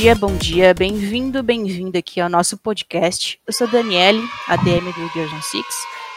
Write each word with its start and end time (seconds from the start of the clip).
Dia, 0.00 0.14
bom 0.14 0.34
dia, 0.34 0.72
bem-vindo, 0.72 1.42
bem-vinda 1.42 1.98
aqui 1.98 2.22
ao 2.22 2.30
nosso 2.30 2.56
podcast. 2.56 3.38
Eu 3.46 3.52
sou 3.52 3.68
Daniele, 3.68 4.26
ADM 4.48 4.90
do 4.92 5.36
on 5.36 5.42
Six, 5.42 5.66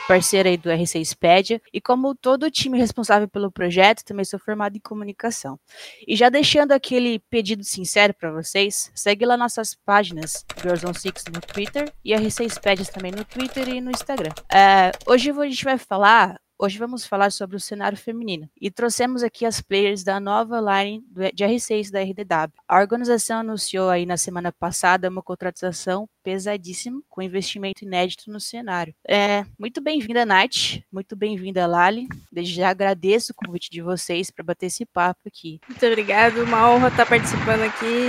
parceira 0.08 0.48
aí 0.48 0.56
do 0.56 0.70
R6 0.70 1.14
Pedia, 1.20 1.62
e 1.74 1.82
como 1.82 2.16
todo 2.16 2.44
o 2.44 2.50
time 2.50 2.78
responsável 2.78 3.28
pelo 3.28 3.52
projeto, 3.52 4.06
também 4.06 4.24
sou 4.24 4.40
formado 4.40 4.78
em 4.78 4.80
comunicação. 4.80 5.60
E 6.08 6.16
já 6.16 6.30
deixando 6.30 6.72
aquele 6.72 7.20
pedido 7.30 7.66
sincero 7.66 8.14
para 8.14 8.32
vocês, 8.32 8.90
segue 8.96 9.26
lá 9.26 9.36
nossas 9.36 9.76
páginas 9.76 10.46
Girls 10.62 10.88
on 10.88 10.94
Six 10.94 11.26
no 11.34 11.42
Twitter 11.42 11.92
e 12.06 12.14
R6 12.14 12.62
Pedias 12.62 12.88
também 12.88 13.12
no 13.12 13.26
Twitter 13.26 13.68
e 13.68 13.82
no 13.82 13.92
Instagram. 13.92 14.32
É, 14.50 14.94
hoje 15.06 15.30
a 15.30 15.44
gente 15.46 15.66
vai 15.66 15.78
falar 15.78 16.40
Hoje 16.64 16.80
vamos 16.80 17.06
falar 17.06 17.30
sobre 17.30 17.58
o 17.58 17.60
cenário 17.60 17.98
feminino 17.98 18.50
e 18.56 18.72
trouxemos 18.72 19.22
aqui 19.22 19.46
as 19.46 19.60
players 19.60 20.02
da 20.02 20.18
nova 20.18 20.62
line 20.62 21.04
de 21.34 21.44
R6 21.44 21.92
da 21.92 22.00
RDW. 22.00 22.54
A 22.66 22.80
organização 22.80 23.42
anunciou 23.42 23.90
aí 23.90 24.06
na 24.06 24.16
semana 24.16 24.50
passada 24.50 25.10
uma 25.10 25.22
contratação 25.22 26.08
pesadíssima 26.24 27.02
com 27.10 27.22
investimento 27.22 27.84
inédito 27.84 28.32
no 28.32 28.40
cenário. 28.40 28.96
É, 29.06 29.44
muito 29.60 29.82
bem-vinda, 29.82 30.26
Nath. 30.26 30.80
Muito 30.90 31.18
bem-vinda, 31.18 31.68
Lali. 31.68 32.08
Desde 32.32 32.54
já 32.54 32.70
agradeço 32.70 33.34
o 33.34 33.36
convite 33.36 33.70
de 33.70 33.82
vocês 33.82 34.32
para 34.32 34.46
bater 34.46 34.68
esse 34.68 34.86
papo 34.86 35.20
aqui. 35.28 35.60
Muito 35.68 35.86
obrigado, 35.86 36.46
uma 36.46 36.72
honra 36.72 36.88
estar 36.88 37.06
participando 37.06 37.64
aqui. 37.64 38.08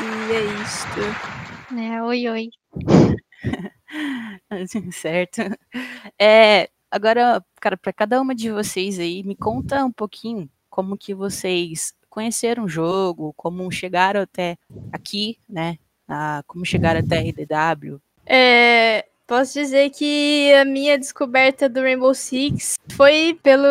E 0.00 0.32
é 0.32 0.42
isto. 0.64 1.00
É, 1.80 2.02
oi, 2.02 2.28
oi. 2.28 2.50
certo. 4.90 5.42
É, 6.20 6.68
Agora, 6.94 7.44
cara, 7.60 7.76
para 7.76 7.92
cada 7.92 8.20
uma 8.20 8.36
de 8.36 8.52
vocês 8.52 9.00
aí, 9.00 9.24
me 9.24 9.34
conta 9.34 9.84
um 9.84 9.90
pouquinho 9.90 10.48
como 10.70 10.96
que 10.96 11.12
vocês 11.12 11.92
conheceram 12.08 12.62
o 12.62 12.68
jogo, 12.68 13.34
como 13.36 13.68
chegaram 13.72 14.20
até 14.20 14.56
aqui, 14.92 15.36
né? 15.48 15.76
Ah, 16.06 16.44
como 16.46 16.64
chegaram 16.64 17.00
até 17.00 17.18
a 17.18 17.20
RDW. 17.20 18.00
É, 18.24 19.06
posso 19.26 19.54
dizer 19.54 19.90
que 19.90 20.54
a 20.54 20.64
minha 20.64 20.96
descoberta 20.96 21.68
do 21.68 21.80
Rainbow 21.80 22.14
Six 22.14 22.78
foi 22.92 23.36
pelo 23.42 23.66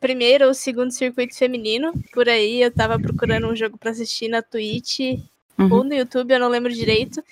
primeiro 0.00 0.46
ou 0.46 0.54
segundo 0.54 0.90
circuito 0.90 1.36
feminino. 1.36 1.92
Por 2.14 2.30
aí 2.30 2.62
eu 2.62 2.72
tava 2.72 2.98
procurando 2.98 3.46
um 3.46 3.54
jogo 3.54 3.76
para 3.76 3.90
assistir 3.90 4.28
na 4.28 4.40
Twitch 4.40 5.00
uhum. 5.58 5.70
ou 5.70 5.84
no 5.84 5.92
YouTube, 5.92 6.32
eu 6.32 6.40
não 6.40 6.48
lembro 6.48 6.72
direito. 6.72 7.22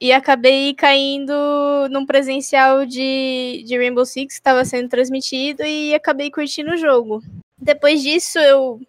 E 0.00 0.12
acabei 0.12 0.74
caindo 0.74 1.32
num 1.90 2.06
presencial 2.06 2.86
de, 2.86 3.64
de 3.66 3.76
Rainbow 3.76 4.06
Six 4.06 4.34
que 4.34 4.40
estava 4.40 4.64
sendo 4.64 4.88
transmitido 4.88 5.64
e 5.64 5.94
acabei 5.94 6.30
curtindo 6.30 6.72
o 6.72 6.76
jogo. 6.76 7.22
Depois 7.60 8.02
disso, 8.02 8.38
eu 8.38 8.80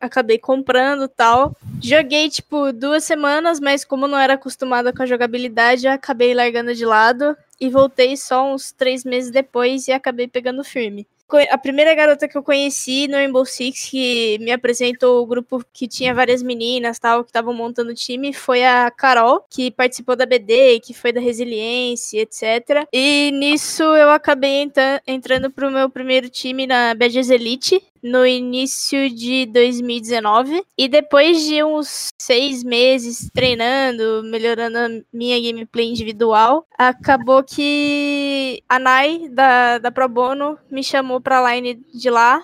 acabei 0.00 0.38
comprando 0.38 1.08
tal. 1.08 1.56
Joguei, 1.82 2.28
tipo, 2.28 2.72
duas 2.72 3.04
semanas, 3.04 3.58
mas 3.58 3.84
como 3.84 4.06
não 4.06 4.18
era 4.18 4.34
acostumada 4.34 4.92
com 4.92 5.02
a 5.02 5.06
jogabilidade, 5.06 5.88
acabei 5.88 6.34
largando 6.34 6.74
de 6.74 6.84
lado 6.84 7.36
e 7.60 7.70
voltei 7.70 8.16
só 8.16 8.52
uns 8.52 8.70
três 8.70 9.04
meses 9.04 9.30
depois 9.30 9.88
e 9.88 9.92
acabei 9.92 10.28
pegando 10.28 10.62
firme 10.62 11.06
a 11.50 11.58
primeira 11.58 11.94
garota 11.94 12.26
que 12.26 12.36
eu 12.36 12.42
conheci 12.42 13.06
no 13.06 13.16
Rainbow 13.16 13.44
Six, 13.44 13.90
que 13.90 14.38
me 14.40 14.50
apresentou 14.50 15.22
o 15.22 15.26
grupo 15.26 15.62
que 15.72 15.86
tinha 15.86 16.14
várias 16.14 16.42
meninas 16.42 16.98
tal, 16.98 17.22
que 17.22 17.30
estavam 17.30 17.52
montando 17.52 17.90
o 17.90 17.94
time, 17.94 18.32
foi 18.32 18.64
a 18.64 18.90
Carol, 18.90 19.44
que 19.50 19.70
participou 19.70 20.16
da 20.16 20.24
BD, 20.24 20.80
que 20.80 20.94
foi 20.94 21.12
da 21.12 21.20
Resiliência, 21.20 22.22
etc. 22.22 22.86
E 22.92 23.30
nisso 23.32 23.82
eu 23.82 24.10
acabei 24.10 24.62
entrando 24.62 25.00
entrando 25.06 25.50
pro 25.50 25.70
meu 25.70 25.90
primeiro 25.90 26.28
time 26.30 26.66
na 26.66 26.94
Badges 26.94 27.28
Elite, 27.30 27.82
no 28.02 28.26
início 28.26 29.08
de 29.10 29.46
2019. 29.46 30.62
E 30.76 30.88
depois 30.88 31.42
de 31.44 31.62
uns 31.62 32.08
seis 32.20 32.62
meses 32.62 33.30
treinando, 33.34 34.22
melhorando 34.24 34.78
a 34.78 34.88
minha 35.12 35.40
gameplay 35.40 35.88
individual, 35.88 36.66
acabou 36.76 37.42
que 37.42 38.62
a 38.68 38.78
Nai, 38.78 39.28
da, 39.30 39.78
da 39.78 39.90
Pro 39.90 40.08
Bono, 40.08 40.58
me 40.70 40.82
chamou 40.82 41.20
pra 41.20 41.54
line 41.54 41.74
de 41.94 42.10
lá. 42.10 42.42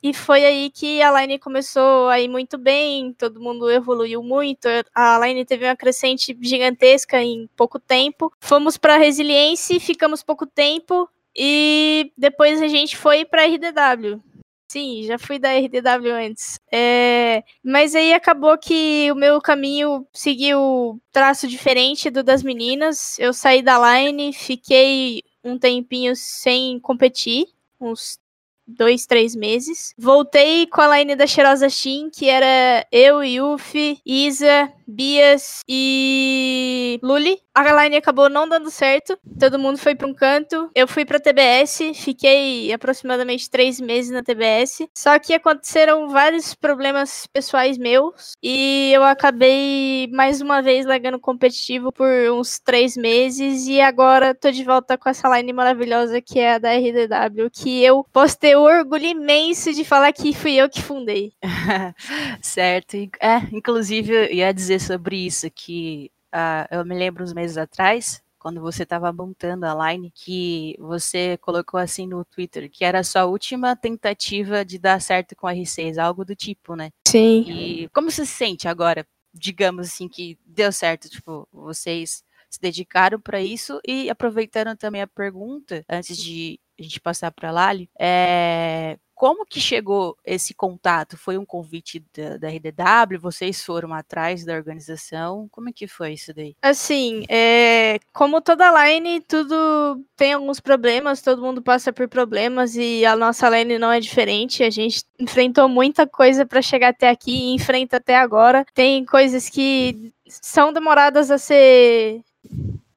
E 0.00 0.14
foi 0.14 0.44
aí 0.44 0.70
que 0.70 1.02
a 1.02 1.20
line 1.20 1.40
começou 1.40 2.08
a 2.08 2.20
ir 2.20 2.28
muito 2.28 2.56
bem, 2.56 3.12
todo 3.12 3.40
mundo 3.40 3.68
evoluiu 3.68 4.22
muito, 4.22 4.68
a 4.94 5.18
line 5.26 5.44
teve 5.44 5.66
uma 5.66 5.74
crescente 5.74 6.36
gigantesca 6.40 7.20
em 7.20 7.48
pouco 7.56 7.80
tempo. 7.80 8.32
Fomos 8.40 8.76
para 8.76 8.96
Resiliência, 8.96 9.80
ficamos 9.80 10.22
pouco 10.22 10.46
tempo 10.46 11.08
e 11.36 12.12
depois 12.16 12.62
a 12.62 12.68
gente 12.68 12.96
foi 12.96 13.24
para 13.24 13.44
RDW. 13.44 14.22
Sim, 14.70 15.02
já 15.04 15.18
fui 15.18 15.38
da 15.38 15.48
RDW 15.54 16.12
antes. 16.12 16.60
É, 16.70 17.42
mas 17.64 17.94
aí 17.94 18.12
acabou 18.12 18.58
que 18.58 19.10
o 19.10 19.14
meu 19.14 19.40
caminho 19.40 20.06
seguiu 20.12 21.00
traço 21.10 21.48
diferente 21.48 22.10
do 22.10 22.22
das 22.22 22.42
meninas. 22.42 23.18
Eu 23.18 23.32
saí 23.32 23.62
da 23.62 23.78
line, 23.78 24.30
fiquei 24.34 25.22
um 25.42 25.58
tempinho 25.58 26.14
sem 26.14 26.78
competir, 26.80 27.46
uns 27.80 28.18
dois, 28.66 29.06
três 29.06 29.34
meses. 29.34 29.94
Voltei 29.96 30.66
com 30.66 30.82
a 30.82 30.98
line 30.98 31.16
da 31.16 31.26
Cheirosa 31.26 31.70
Shin, 31.70 32.10
que 32.10 32.28
era 32.28 32.86
eu, 32.92 33.24
Yuffie, 33.24 33.98
Isa, 34.04 34.70
Bias 34.86 35.62
e 35.66 37.00
Luli. 37.02 37.40
A 37.58 37.82
line 37.82 37.96
acabou 37.96 38.30
não 38.30 38.48
dando 38.48 38.70
certo. 38.70 39.18
Todo 39.36 39.58
mundo 39.58 39.78
foi 39.78 39.92
para 39.92 40.06
um 40.06 40.14
canto. 40.14 40.70
Eu 40.76 40.86
fui 40.86 41.04
para 41.04 41.18
TBS, 41.18 41.92
fiquei 41.92 42.72
aproximadamente 42.72 43.50
três 43.50 43.80
meses 43.80 44.12
na 44.12 44.22
TBS. 44.22 44.86
Só 44.96 45.18
que 45.18 45.34
aconteceram 45.34 46.08
vários 46.08 46.54
problemas 46.54 47.26
pessoais 47.26 47.76
meus 47.76 48.36
e 48.40 48.92
eu 48.94 49.02
acabei 49.02 50.08
mais 50.12 50.40
uma 50.40 50.62
vez 50.62 50.86
largando 50.86 51.18
competitivo 51.18 51.90
por 51.90 52.08
uns 52.32 52.60
três 52.60 52.96
meses 52.96 53.66
e 53.66 53.80
agora 53.80 54.36
tô 54.36 54.52
de 54.52 54.62
volta 54.62 54.96
com 54.96 55.08
essa 55.08 55.28
line 55.36 55.52
maravilhosa 55.52 56.20
que 56.20 56.38
é 56.38 56.54
a 56.54 56.58
da 56.58 56.70
RDW, 56.70 57.50
que 57.52 57.82
eu 57.82 58.06
posso 58.12 58.38
ter 58.38 58.54
orgulho 58.54 59.06
imenso 59.06 59.72
de 59.72 59.84
falar 59.84 60.12
que 60.12 60.32
fui 60.32 60.54
eu 60.54 60.70
que 60.70 60.80
fundei. 60.80 61.32
certo. 62.40 62.96
É, 63.20 63.38
inclusive 63.50 64.32
ia 64.32 64.54
dizer 64.54 64.80
sobre 64.80 65.26
isso, 65.26 65.50
que 65.50 66.12
uh, 66.34 66.66
eu 66.70 66.84
me 66.84 66.94
lembro 66.94 67.24
uns 67.24 67.32
meses 67.32 67.56
atrás, 67.56 68.22
quando 68.38 68.60
você 68.60 68.84
estava 68.84 69.12
montando 69.12 69.66
a 69.66 69.90
line, 69.90 70.12
que 70.14 70.76
você 70.78 71.36
colocou 71.38 71.78
assim 71.78 72.06
no 72.06 72.24
Twitter, 72.24 72.70
que 72.70 72.84
era 72.84 73.00
a 73.00 73.04
sua 73.04 73.26
última 73.26 73.74
tentativa 73.74 74.64
de 74.64 74.78
dar 74.78 75.00
certo 75.00 75.34
com 75.34 75.46
a 75.46 75.52
R6, 75.52 75.98
algo 75.98 76.24
do 76.24 76.36
tipo, 76.36 76.76
né? 76.76 76.90
Sim. 77.06 77.44
E 77.48 77.88
como 77.88 78.10
você 78.10 78.24
se 78.24 78.32
sente 78.32 78.68
agora, 78.68 79.06
digamos 79.34 79.88
assim, 79.88 80.08
que 80.08 80.38
deu 80.46 80.72
certo, 80.72 81.08
tipo, 81.08 81.48
vocês 81.52 82.22
se 82.48 82.60
dedicaram 82.60 83.20
para 83.20 83.42
isso 83.42 83.80
e 83.86 84.08
aproveitando 84.08 84.76
também 84.76 85.02
a 85.02 85.06
pergunta, 85.06 85.84
antes 85.88 86.16
de 86.16 86.58
a 86.78 86.82
gente 86.82 87.00
passar 87.00 87.30
para 87.30 87.48
a 87.48 87.52
Lali, 87.52 87.90
é, 87.98 88.98
como 89.18 89.44
que 89.44 89.60
chegou 89.60 90.16
esse 90.24 90.54
contato? 90.54 91.16
Foi 91.16 91.36
um 91.36 91.44
convite 91.44 92.04
da, 92.16 92.36
da, 92.36 92.48
RDW? 92.48 93.18
Vocês 93.20 93.64
foram 93.64 93.92
atrás 93.92 94.44
da 94.44 94.54
organização? 94.54 95.48
Como 95.50 95.68
é 95.68 95.72
que 95.72 95.88
foi 95.88 96.12
isso 96.12 96.32
daí? 96.32 96.54
Assim, 96.62 97.24
é, 97.28 97.98
como 98.12 98.40
toda 98.40 98.70
line, 98.86 99.20
tudo 99.22 100.00
tem 100.16 100.34
alguns 100.34 100.60
problemas, 100.60 101.20
todo 101.20 101.42
mundo 101.42 101.60
passa 101.60 101.92
por 101.92 102.06
problemas 102.06 102.76
e 102.76 103.04
a 103.04 103.16
nossa 103.16 103.50
line 103.50 103.76
não 103.76 103.90
é 103.90 103.98
diferente. 103.98 104.62
A 104.62 104.70
gente 104.70 105.02
enfrentou 105.18 105.68
muita 105.68 106.06
coisa 106.06 106.46
para 106.46 106.62
chegar 106.62 106.90
até 106.90 107.10
aqui 107.10 107.32
e 107.32 107.54
enfrenta 107.54 107.96
até 107.96 108.16
agora. 108.16 108.64
Tem 108.72 109.04
coisas 109.04 109.48
que 109.48 110.12
são 110.28 110.72
demoradas 110.72 111.28
a 111.32 111.38
ser 111.38 112.22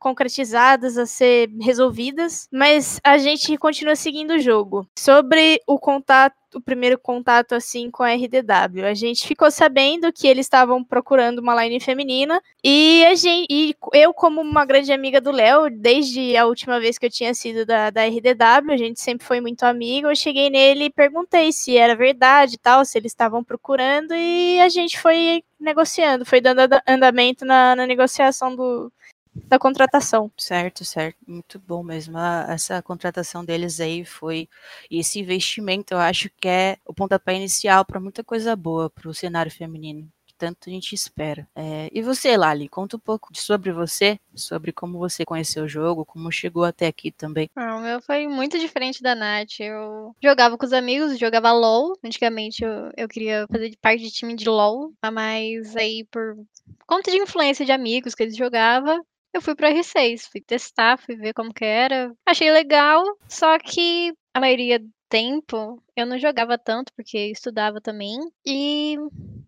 concretizadas, 0.01 0.97
a 0.97 1.05
ser 1.05 1.49
resolvidas, 1.61 2.49
mas 2.51 2.99
a 3.03 3.19
gente 3.19 3.55
continua 3.57 3.95
seguindo 3.95 4.31
o 4.31 4.39
jogo. 4.39 4.87
Sobre 4.97 5.61
o 5.67 5.79
contato 5.79 6.41
o 6.53 6.61
primeiro 6.61 6.99
contato 6.99 7.53
assim 7.53 7.89
com 7.89 8.03
a 8.03 8.11
RDW. 8.11 8.85
A 8.85 8.93
gente 8.93 9.25
ficou 9.27 9.49
sabendo 9.49 10.11
que 10.11 10.27
eles 10.27 10.45
estavam 10.45 10.83
procurando 10.83 11.39
uma 11.39 11.63
line 11.63 11.79
feminina 11.79 12.41
e 12.63 13.05
a 13.05 13.15
gente 13.15 13.47
e 13.49 13.75
eu 13.93 14.13
como 14.13 14.41
uma 14.41 14.65
grande 14.65 14.91
amiga 14.91 15.21
do 15.21 15.31
Léo, 15.31 15.69
desde 15.69 16.35
a 16.35 16.45
última 16.45 16.79
vez 16.79 16.97
que 16.97 17.05
eu 17.05 17.09
tinha 17.09 17.33
sido 17.33 17.65
da, 17.65 17.89
da 17.89 18.03
RDW, 18.05 18.71
a 18.71 18.77
gente 18.77 18.99
sempre 18.99 19.25
foi 19.25 19.39
muito 19.39 19.63
amigo. 19.63 20.09
Eu 20.09 20.15
cheguei 20.15 20.49
nele 20.49 20.85
e 20.85 20.89
perguntei 20.89 21.51
se 21.51 21.77
era 21.77 21.95
verdade 21.95 22.57
tal, 22.57 22.83
se 22.83 22.97
eles 22.97 23.11
estavam 23.11 23.43
procurando 23.43 24.13
e 24.13 24.59
a 24.59 24.69
gente 24.69 24.99
foi 24.99 25.43
negociando, 25.59 26.25
foi 26.25 26.41
dando 26.41 26.59
andamento 26.87 27.45
na, 27.45 27.75
na 27.75 27.85
negociação 27.85 28.55
do, 28.55 28.91
da 29.33 29.57
contratação. 29.57 30.31
Certo, 30.37 30.83
certo. 30.83 31.17
Muito 31.25 31.59
bom 31.59 31.83
mesmo. 31.83 32.17
Essa 32.47 32.81
contratação 32.81 33.43
deles 33.45 33.79
aí 33.79 34.03
foi. 34.03 34.47
E 34.89 34.99
esse 34.99 35.19
investimento 35.19 35.93
eu 35.93 35.99
acho 35.99 36.29
que 36.39 36.47
é 36.47 36.77
o 36.85 36.93
pontapé 36.93 37.35
inicial 37.35 37.85
para 37.85 37.99
muita 37.99 38.23
coisa 38.23 38.55
boa 38.55 38.89
para 38.89 39.09
o 39.09 39.13
cenário 39.13 39.51
feminino. 39.51 40.09
Que 40.25 40.33
tanto 40.35 40.69
a 40.69 40.71
gente 40.71 40.93
espera. 40.93 41.47
É, 41.55 41.89
e 41.93 42.01
você, 42.01 42.35
Lali, 42.35 42.67
conta 42.67 42.97
um 42.97 42.99
pouco 42.99 43.29
sobre 43.33 43.71
você, 43.71 44.19
sobre 44.35 44.71
como 44.73 44.97
você 44.97 45.23
conheceu 45.23 45.63
o 45.63 45.69
jogo, 45.69 46.05
como 46.05 46.31
chegou 46.31 46.65
até 46.65 46.87
aqui 46.87 47.11
também. 47.11 47.49
Ah, 47.55 47.77
o 47.77 47.81
meu 47.81 48.01
foi 48.01 48.27
muito 48.27 48.59
diferente 48.59 49.01
da 49.01 49.15
Nath. 49.15 49.59
Eu 49.59 50.13
jogava 50.21 50.57
com 50.57 50.65
os 50.65 50.73
amigos, 50.73 51.17
jogava 51.17 51.53
LOL. 51.53 51.93
Antigamente 52.03 52.63
eu, 52.63 52.91
eu 52.97 53.07
queria 53.07 53.45
fazer 53.49 53.77
parte 53.81 54.01
de 54.03 54.11
time 54.11 54.35
de 54.35 54.49
LOL, 54.49 54.93
mas 55.11 55.75
aí 55.75 56.05
por 56.11 56.37
conta 56.85 57.09
de 57.09 57.17
influência 57.17 57.65
de 57.65 57.71
amigos 57.71 58.13
que 58.13 58.23
eles 58.23 58.35
jogavam, 58.35 59.01
eu 59.33 59.41
fui 59.41 59.55
para 59.55 59.71
R6, 59.71 60.27
fui 60.27 60.41
testar, 60.41 60.97
fui 60.97 61.15
ver 61.15 61.33
como 61.33 61.53
que 61.53 61.65
era. 61.65 62.13
Achei 62.25 62.51
legal, 62.51 63.03
só 63.27 63.57
que 63.57 64.13
a 64.33 64.39
maioria 64.39 64.79
do 64.79 64.89
tempo 65.09 65.81
eu 65.95 66.05
não 66.05 66.17
jogava 66.17 66.57
tanto 66.57 66.93
porque 66.93 67.17
estudava 67.17 67.81
também 67.81 68.17
e 68.45 68.95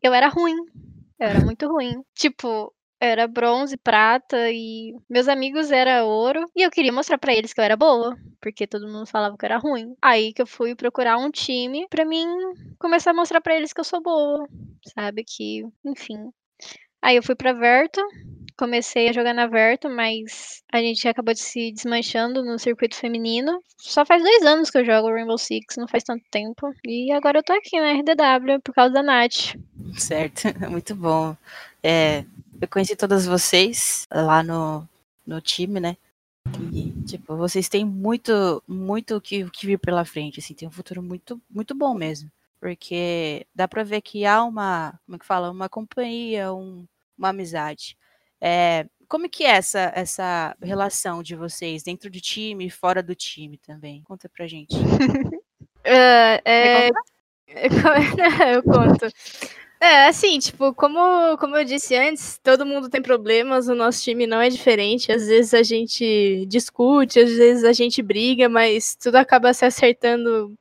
eu 0.01 0.13
era 0.13 0.27
ruim. 0.27 0.55
Eu 1.19 1.27
era 1.27 1.39
muito 1.41 1.67
ruim. 1.67 2.03
Tipo, 2.15 2.73
era 2.99 3.27
bronze, 3.27 3.75
prata 3.77 4.49
e 4.49 4.95
meus 5.09 5.27
amigos 5.27 5.71
era 5.71 6.05
ouro 6.05 6.45
e 6.55 6.61
eu 6.63 6.71
queria 6.71 6.91
mostrar 6.91 7.17
para 7.17 7.33
eles 7.33 7.53
que 7.53 7.59
eu 7.59 7.63
era 7.65 7.75
boa, 7.75 8.17
porque 8.41 8.65
todo 8.65 8.87
mundo 8.87 9.05
falava 9.05 9.37
que 9.37 9.45
eu 9.45 9.47
era 9.47 9.57
ruim. 9.57 9.93
Aí 10.01 10.33
que 10.33 10.41
eu 10.41 10.47
fui 10.47 10.75
procurar 10.75 11.17
um 11.17 11.29
time 11.29 11.85
para 11.89 12.05
mim 12.05 12.25
começar 12.79 13.11
a 13.11 13.13
mostrar 13.13 13.41
para 13.41 13.55
eles 13.55 13.73
que 13.73 13.79
eu 13.81 13.83
sou 13.83 14.01
boa, 14.01 14.47
sabe 14.97 15.23
que, 15.25 15.65
enfim. 15.83 16.31
Aí 17.01 17.17
eu 17.17 17.23
fui 17.23 17.35
para 17.35 17.51
Verto, 17.51 18.01
comecei 18.57 19.09
a 19.09 19.13
jogar 19.13 19.33
na 19.33 19.47
Verto, 19.47 19.89
mas 19.89 20.63
a 20.71 20.79
gente 20.79 21.07
acabou 21.07 21.33
de 21.33 21.39
se 21.39 21.71
desmanchando 21.71 22.43
no 22.43 22.57
circuito 22.59 22.95
feminino. 22.95 23.59
Só 23.77 24.05
faz 24.05 24.21
dois 24.21 24.43
anos 24.43 24.69
que 24.69 24.77
eu 24.77 24.85
jogo 24.85 25.11
Rainbow 25.11 25.37
Six, 25.37 25.77
não 25.77 25.87
faz 25.87 26.03
tanto 26.03 26.23
tempo. 26.31 26.73
E 26.85 27.11
agora 27.11 27.39
eu 27.39 27.43
tô 27.43 27.53
aqui 27.53 27.79
na 27.79 27.91
RDW 27.91 28.61
por 28.63 28.73
causa 28.73 28.93
da 28.93 29.03
Nath. 29.03 29.55
Certo, 29.97 30.43
muito 30.69 30.95
bom. 30.95 31.35
É, 31.81 32.25
eu 32.61 32.67
conheci 32.67 32.95
todas 32.95 33.25
vocês 33.25 34.07
lá 34.11 34.41
no, 34.41 34.87
no 35.25 35.41
time, 35.41 35.79
né? 35.79 35.97
E, 36.71 36.91
tipo, 37.05 37.35
vocês 37.35 37.69
têm 37.69 37.85
muito, 37.85 38.63
muito 38.67 39.19
que, 39.21 39.49
que 39.49 39.65
vir 39.65 39.79
pela 39.79 40.05
frente, 40.05 40.39
assim, 40.39 40.53
tem 40.53 40.67
um 40.67 40.71
futuro 40.71 41.01
muito, 41.01 41.41
muito 41.49 41.73
bom 41.73 41.93
mesmo. 41.93 42.29
Porque 42.59 43.45
dá 43.53 43.67
pra 43.67 43.83
ver 43.83 44.01
que 44.01 44.25
há 44.25 44.43
uma, 44.43 44.99
como 45.05 45.15
é 45.15 45.19
que 45.19 45.25
fala, 45.25 45.51
uma 45.51 45.67
companhia, 45.67 46.53
um, 46.53 46.85
uma 47.17 47.29
amizade. 47.29 47.97
É, 48.45 48.85
como 49.07 49.29
que 49.29 49.45
é 49.45 49.51
essa, 49.51 49.93
essa 49.95 50.57
relação 50.61 51.23
de 51.23 51.33
vocês 51.33 51.81
dentro 51.81 52.09
do 52.11 52.19
time 52.19 52.65
e 52.65 52.69
fora 52.69 53.01
do 53.01 53.15
time 53.15 53.57
também? 53.57 54.03
Conta 54.03 54.27
pra 54.27 54.47
gente. 54.47 54.75
uh, 54.75 56.41
é... 56.43 56.89
eu 58.53 58.61
conto. 58.63 59.07
É, 59.79 60.07
assim, 60.07 60.39
tipo, 60.39 60.73
como, 60.73 61.37
como 61.37 61.55
eu 61.55 61.63
disse 61.63 61.95
antes, 61.95 62.37
todo 62.43 62.65
mundo 62.65 62.89
tem 62.89 63.01
problemas, 63.01 63.69
o 63.69 63.75
nosso 63.75 64.01
time 64.01 64.27
não 64.27 64.41
é 64.41 64.49
diferente. 64.49 65.09
Às 65.09 65.27
vezes 65.27 65.53
a 65.53 65.63
gente 65.63 66.45
discute, 66.47 67.19
às 67.19 67.31
vezes 67.31 67.63
a 67.63 67.71
gente 67.71 68.01
briga, 68.01 68.49
mas 68.49 68.95
tudo 68.95 69.15
acaba 69.15 69.53
se 69.53 69.63
acertando 69.63 70.53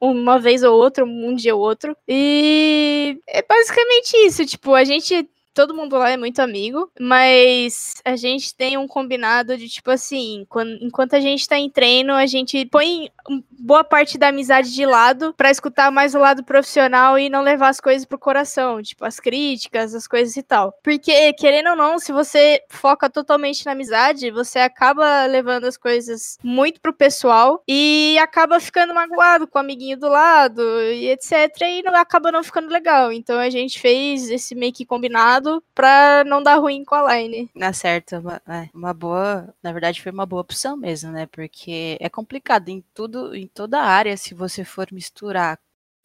uma 0.00 0.40
vez 0.40 0.64
ou 0.64 0.76
outra, 0.76 1.04
um 1.04 1.34
dia 1.34 1.54
ou 1.54 1.60
outro. 1.60 1.96
E 2.06 3.20
é 3.28 3.42
basicamente 3.42 4.16
isso, 4.26 4.44
tipo, 4.44 4.74
a 4.74 4.82
gente 4.84 5.28
todo 5.54 5.74
mundo 5.74 5.96
lá 5.96 6.10
é 6.10 6.16
muito 6.16 6.40
amigo, 6.40 6.90
mas 7.00 7.94
a 8.04 8.16
gente 8.16 8.54
tem 8.54 8.76
um 8.76 8.86
combinado 8.86 9.56
de 9.56 9.68
tipo 9.68 9.90
assim, 9.90 10.46
quando, 10.48 10.78
enquanto 10.80 11.14
a 11.14 11.20
gente 11.20 11.48
tá 11.48 11.58
em 11.58 11.70
treino, 11.70 12.12
a 12.12 12.26
gente 12.26 12.64
põe 12.66 13.10
boa 13.50 13.84
parte 13.84 14.16
da 14.16 14.28
amizade 14.28 14.72
de 14.72 14.86
lado 14.86 15.34
para 15.36 15.50
escutar 15.50 15.90
mais 15.90 16.14
o 16.14 16.18
lado 16.18 16.44
profissional 16.44 17.18
e 17.18 17.28
não 17.28 17.42
levar 17.42 17.68
as 17.68 17.80
coisas 17.80 18.04
pro 18.04 18.18
coração, 18.18 18.82
tipo 18.82 19.04
as 19.04 19.18
críticas, 19.20 19.94
as 19.94 20.06
coisas 20.06 20.36
e 20.36 20.42
tal. 20.42 20.72
Porque 20.82 21.32
querendo 21.34 21.70
ou 21.70 21.76
não, 21.76 21.98
se 21.98 22.12
você 22.12 22.62
foca 22.68 23.10
totalmente 23.10 23.64
na 23.66 23.72
amizade, 23.72 24.30
você 24.30 24.58
acaba 24.60 25.26
levando 25.26 25.64
as 25.64 25.76
coisas 25.76 26.38
muito 26.42 26.80
pro 26.80 26.92
pessoal 26.92 27.62
e 27.68 28.16
acaba 28.20 28.60
ficando 28.60 28.94
magoado 28.94 29.46
com 29.46 29.58
o 29.58 29.60
amiguinho 29.60 29.98
do 29.98 30.08
lado 30.08 30.62
e 30.92 31.10
etc 31.10 31.48
e 31.62 31.82
não 31.82 31.94
acaba 31.94 32.32
não 32.32 32.42
ficando 32.42 32.68
legal. 32.68 33.12
Então 33.12 33.38
a 33.38 33.50
gente 33.50 33.80
fez 33.80 34.30
esse 34.30 34.54
meio 34.54 34.72
que 34.72 34.86
combinado 34.86 35.37
cuidado 35.38 35.62
pra 35.74 36.24
não 36.24 36.42
dar 36.42 36.56
ruim 36.56 36.84
com 36.84 36.94
a 36.94 37.16
line. 37.16 37.50
Na 37.54 37.72
certa, 37.72 38.18
uma, 38.18 38.42
é, 38.46 38.68
uma 38.74 38.92
boa, 38.92 39.54
na 39.62 39.72
verdade 39.72 40.02
foi 40.02 40.12
uma 40.12 40.26
boa 40.26 40.42
opção 40.42 40.76
mesmo, 40.76 41.10
né? 41.12 41.26
Porque 41.26 41.96
é 42.00 42.08
complicado 42.08 42.68
em 42.68 42.84
tudo, 42.94 43.34
em 43.34 43.46
toda 43.46 43.80
área, 43.80 44.16
se 44.16 44.34
você 44.34 44.64
for 44.64 44.88
misturar 44.92 45.58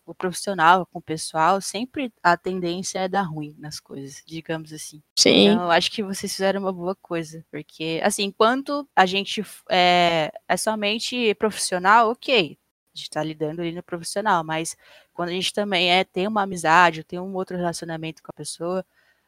o 0.06 0.14
profissional 0.14 0.86
com 0.86 1.00
o 1.00 1.02
pessoal, 1.02 1.62
sempre 1.62 2.12
a 2.22 2.36
tendência 2.36 3.00
é 3.00 3.08
dar 3.08 3.22
ruim 3.22 3.56
nas 3.58 3.80
coisas, 3.80 4.22
digamos 4.26 4.74
assim. 4.74 5.02
Sim. 5.18 5.48
Então, 5.48 5.64
eu 5.64 5.72
acho 5.72 5.90
que 5.90 6.04
vocês 6.04 6.32
fizeram 6.34 6.60
uma 6.60 6.74
boa 6.74 6.94
coisa, 6.96 7.46
porque, 7.50 8.02
assim, 8.04 8.24
enquanto 8.24 8.88
a 8.94 9.06
gente 9.06 9.42
é, 9.70 10.30
é 10.46 10.58
somente 10.58 11.34
profissional, 11.36 12.12
ok, 12.12 12.58
a 12.94 12.98
gente 12.98 13.10
tá 13.10 13.24
lidando 13.24 13.62
ali 13.62 13.72
no 13.72 13.82
profissional, 13.82 14.44
mas 14.44 14.76
quando 15.14 15.30
a 15.30 15.32
gente 15.32 15.54
também 15.54 15.90
é, 15.90 16.04
tem 16.04 16.28
uma 16.28 16.44
amizade, 16.44 17.04
tem 17.04 17.18
um 17.18 17.34
outro 17.34 17.56
relacionamento 17.56 18.22
com 18.22 18.30
a 18.30 18.34
pessoa, 18.36 18.86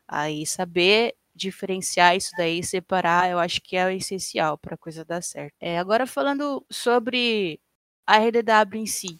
Aí 0.07 0.45
saber 0.45 1.15
diferenciar 1.35 2.15
isso 2.15 2.31
daí, 2.37 2.63
separar, 2.63 3.29
eu 3.29 3.37
acho 3.37 3.61
que 3.61 3.75
é 3.75 3.85
o 3.85 3.89
essencial 3.89 4.57
para 4.57 4.75
a 4.75 4.77
coisa 4.77 5.03
dar 5.03 5.21
certo. 5.21 5.53
É, 5.59 5.77
agora 5.77 6.07
falando 6.07 6.65
sobre 6.69 7.59
a 8.07 8.17
RDW 8.17 8.77
em 8.77 8.85
si, 8.85 9.19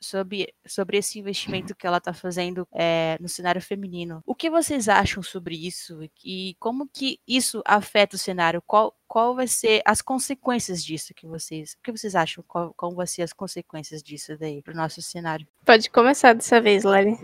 sobre, 0.00 0.54
sobre 0.66 0.98
esse 0.98 1.18
investimento 1.18 1.74
que 1.74 1.86
ela 1.86 1.98
está 1.98 2.12
fazendo 2.12 2.66
é, 2.72 3.16
no 3.20 3.28
cenário 3.28 3.60
feminino. 3.60 4.22
O 4.24 4.34
que 4.34 4.48
vocês 4.48 4.88
acham 4.88 5.22
sobre 5.22 5.56
isso 5.56 6.08
e 6.24 6.56
como 6.60 6.88
que 6.88 7.18
isso 7.26 7.62
afeta 7.64 8.16
o 8.16 8.18
cenário? 8.18 8.62
Qual, 8.62 8.94
qual 9.08 9.34
vai 9.34 9.48
ser 9.48 9.82
as 9.84 10.00
consequências 10.00 10.84
disso 10.84 11.12
que 11.14 11.26
vocês, 11.26 11.72
o 11.72 11.82
que 11.82 11.92
vocês 11.92 12.14
acham? 12.14 12.44
Qual, 12.46 12.72
qual 12.74 12.94
ser 13.06 13.22
as 13.22 13.32
consequências 13.32 14.02
disso 14.02 14.36
daí 14.38 14.62
para 14.62 14.72
o 14.72 14.76
nosso 14.76 15.02
cenário? 15.02 15.46
Pode 15.64 15.90
começar 15.90 16.34
dessa 16.34 16.60
vez, 16.60 16.84
Lari. 16.84 17.18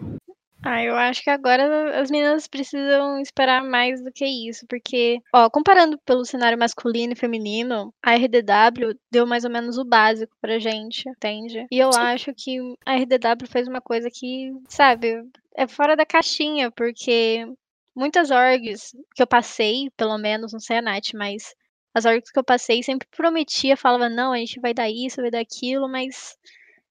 Ah, 0.67 0.83
eu 0.83 0.97
acho 0.97 1.23
que 1.23 1.29
agora 1.29 2.01
as 2.01 2.11
meninas 2.11 2.47
precisam 2.49 3.21
esperar 3.21 3.63
mais 3.63 4.03
do 4.03 4.11
que 4.11 4.25
isso, 4.25 4.67
porque, 4.67 5.21
ó, 5.33 5.51
comparando 5.51 5.99
pelo 5.99 6.25
cenário 6.25 6.59
masculino 6.59 7.13
e 7.13 7.17
feminino, 7.17 7.93
a 8.03 8.15
RDW 8.15 8.99
deu 9.11 9.27
mais 9.27 9.45
ou 9.45 9.51
menos 9.51 9.77
o 9.77 9.85
básico 9.85 10.35
pra 10.41 10.59
gente, 10.59 11.07
entende? 11.07 11.67
E 11.71 11.79
eu 11.79 11.93
Sim. 11.93 11.99
acho 11.99 12.35
que 12.35 12.59
a 12.87 12.95
RDW 12.95 13.47
fez 13.47 13.69
uma 13.69 13.83
coisa 13.83 14.09
que, 14.11 14.53
sabe, 14.67 15.23
é 15.55 15.67
fora 15.67 15.95
da 15.95 16.07
caixinha, 16.07 16.71
porque 16.71 17.47
muitas 17.95 18.31
orgs 18.31 18.93
que 19.15 19.23
eu 19.23 19.27
passei, 19.27 19.91
pelo 19.99 20.17
menos, 20.17 20.53
não 20.53 20.61
sei 20.61 20.79
a 20.79 20.83
Nath, 20.83 21.13
mas 21.15 21.55
as 21.93 22.07
orgs 22.07 22.31
que 22.31 22.39
eu 22.39 22.45
passei 22.45 22.83
sempre 22.83 23.07
prometia, 23.15 23.77
falava, 23.77 24.09
não, 24.09 24.33
a 24.33 24.39
gente 24.39 24.59
vai 24.61 24.73
dar 24.73 24.91
isso, 24.91 25.21
vai 25.21 25.31
dar 25.31 25.41
aquilo, 25.41 25.89
mas 25.91 26.37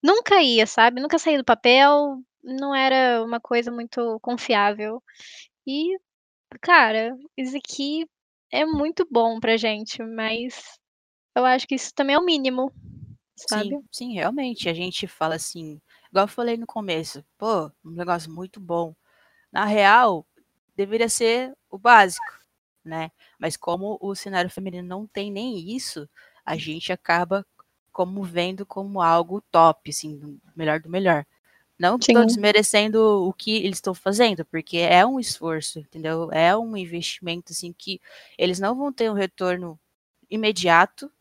nunca 0.01 0.41
ia, 0.43 0.67
sabe? 0.67 1.01
Nunca 1.01 1.17
saía 1.17 1.39
do 1.39 1.43
papel, 1.43 2.19
não 2.43 2.75
era 2.75 3.23
uma 3.23 3.39
coisa 3.39 3.71
muito 3.71 4.19
confiável. 4.21 5.01
E, 5.67 5.97
cara, 6.61 7.15
isso 7.37 7.57
aqui 7.57 8.07
é 8.51 8.65
muito 8.65 9.07
bom 9.11 9.39
pra 9.39 9.57
gente, 9.57 10.03
mas 10.03 10.79
eu 11.35 11.45
acho 11.45 11.67
que 11.67 11.75
isso 11.75 11.93
também 11.95 12.15
é 12.15 12.19
o 12.19 12.25
mínimo, 12.25 12.73
sabe? 13.37 13.75
Sim, 13.75 13.83
sim, 13.91 14.13
realmente. 14.13 14.69
A 14.69 14.73
gente 14.73 15.07
fala 15.07 15.35
assim, 15.35 15.81
igual 16.09 16.25
eu 16.25 16.27
falei 16.29 16.57
no 16.57 16.65
começo, 16.67 17.23
pô, 17.37 17.71
um 17.83 17.91
negócio 17.91 18.31
muito 18.31 18.59
bom. 18.59 18.95
Na 19.51 19.65
real, 19.65 20.25
deveria 20.75 21.09
ser 21.09 21.53
o 21.69 21.77
básico, 21.77 22.33
né? 22.85 23.11
Mas 23.39 23.57
como 23.57 23.97
o 24.01 24.15
cenário 24.15 24.51
feminino 24.51 24.87
não 24.87 25.07
tem 25.07 25.31
nem 25.31 25.59
isso, 25.75 26.09
a 26.45 26.57
gente 26.57 26.93
acaba 26.93 27.45
como 27.91 28.23
vendo 28.23 28.65
como 28.65 29.01
algo 29.01 29.41
top, 29.51 29.89
assim, 29.91 30.39
melhor 30.55 30.79
do 30.81 30.89
melhor. 30.89 31.25
Não 31.79 31.97
estou 31.97 32.25
desmerecendo 32.25 32.99
o 33.27 33.33
que 33.33 33.57
eles 33.57 33.77
estão 33.77 33.93
fazendo, 33.93 34.45
porque 34.45 34.77
é 34.77 35.05
um 35.05 35.19
esforço, 35.19 35.79
entendeu? 35.79 36.31
É 36.31 36.55
um 36.57 36.77
investimento 36.77 37.51
assim 37.51 37.73
que 37.73 37.99
eles 38.37 38.59
não 38.59 38.75
vão 38.75 38.93
ter 38.93 39.09
um 39.09 39.13
retorno 39.15 39.79
imediato. 40.29 41.11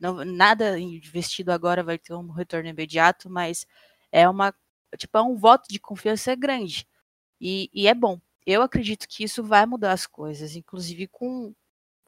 Não, 0.00 0.24
nada 0.24 0.78
investido 0.78 1.52
agora 1.52 1.82
vai 1.82 1.98
ter 1.98 2.14
um 2.14 2.30
retorno 2.30 2.68
imediato, 2.68 3.30
mas 3.30 3.66
é 4.12 4.28
uma 4.28 4.54
tipo 4.98 5.16
é 5.18 5.22
um 5.22 5.36
voto 5.36 5.68
de 5.68 5.78
confiança 5.80 6.34
grande 6.34 6.86
e, 7.40 7.70
e 7.74 7.88
é 7.88 7.94
bom. 7.94 8.20
Eu 8.46 8.62
acredito 8.62 9.08
que 9.08 9.24
isso 9.24 9.42
vai 9.44 9.66
mudar 9.66 9.92
as 9.92 10.06
coisas, 10.06 10.56
inclusive 10.56 11.08
com 11.08 11.54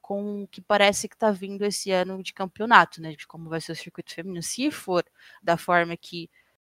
com 0.02 0.44
o 0.44 0.48
que 0.48 0.60
parece 0.62 1.08
que 1.08 1.16
está 1.16 1.30
vindo 1.32 1.64
esse 1.64 1.90
ano 1.90 2.22
de 2.22 2.32
campeonato, 2.34 3.00
né? 3.02 3.14
De 3.16 3.26
como 3.26 3.48
vai 3.50 3.60
ser 3.60 3.72
o 3.72 3.76
circuito 3.76 4.14
feminino. 4.14 4.42
Se 4.42 4.70
for 4.70 5.04
da 5.42 5.56
forma 5.56 5.96
que 5.96 6.30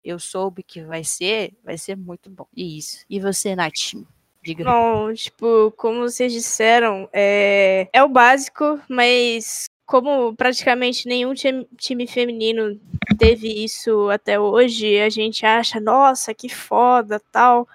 eu 0.05 0.19
soube 0.19 0.63
que 0.63 0.83
vai 0.83 1.03
ser, 1.03 1.55
vai 1.65 1.79
ser 1.79 1.97
muito 1.97 2.29
bom. 2.29 2.47
E 2.55 2.77
isso. 2.79 3.05
E 3.09 3.19
você, 3.19 3.57
Nath? 3.57 3.95
Diga. 4.43 4.65
Bom, 4.65 5.13
tipo, 5.15 5.73
como 5.73 6.01
vocês 6.01 6.31
disseram, 6.31 7.09
é, 7.13 7.89
é 7.91 8.03
o 8.03 8.09
básico, 8.09 8.79
mas 8.89 9.65
como 9.87 10.35
praticamente 10.35 11.09
nenhum 11.09 11.33
time, 11.33 12.07
feminino 12.07 12.79
teve 13.19 13.65
isso 13.65 14.11
até 14.11 14.39
hoje, 14.39 14.99
a 15.01 15.09
gente 15.09 15.47
acha, 15.47 15.81
nossa, 15.81 16.35
que 16.35 16.49
foda, 16.51 17.21
tal. 17.33 17.67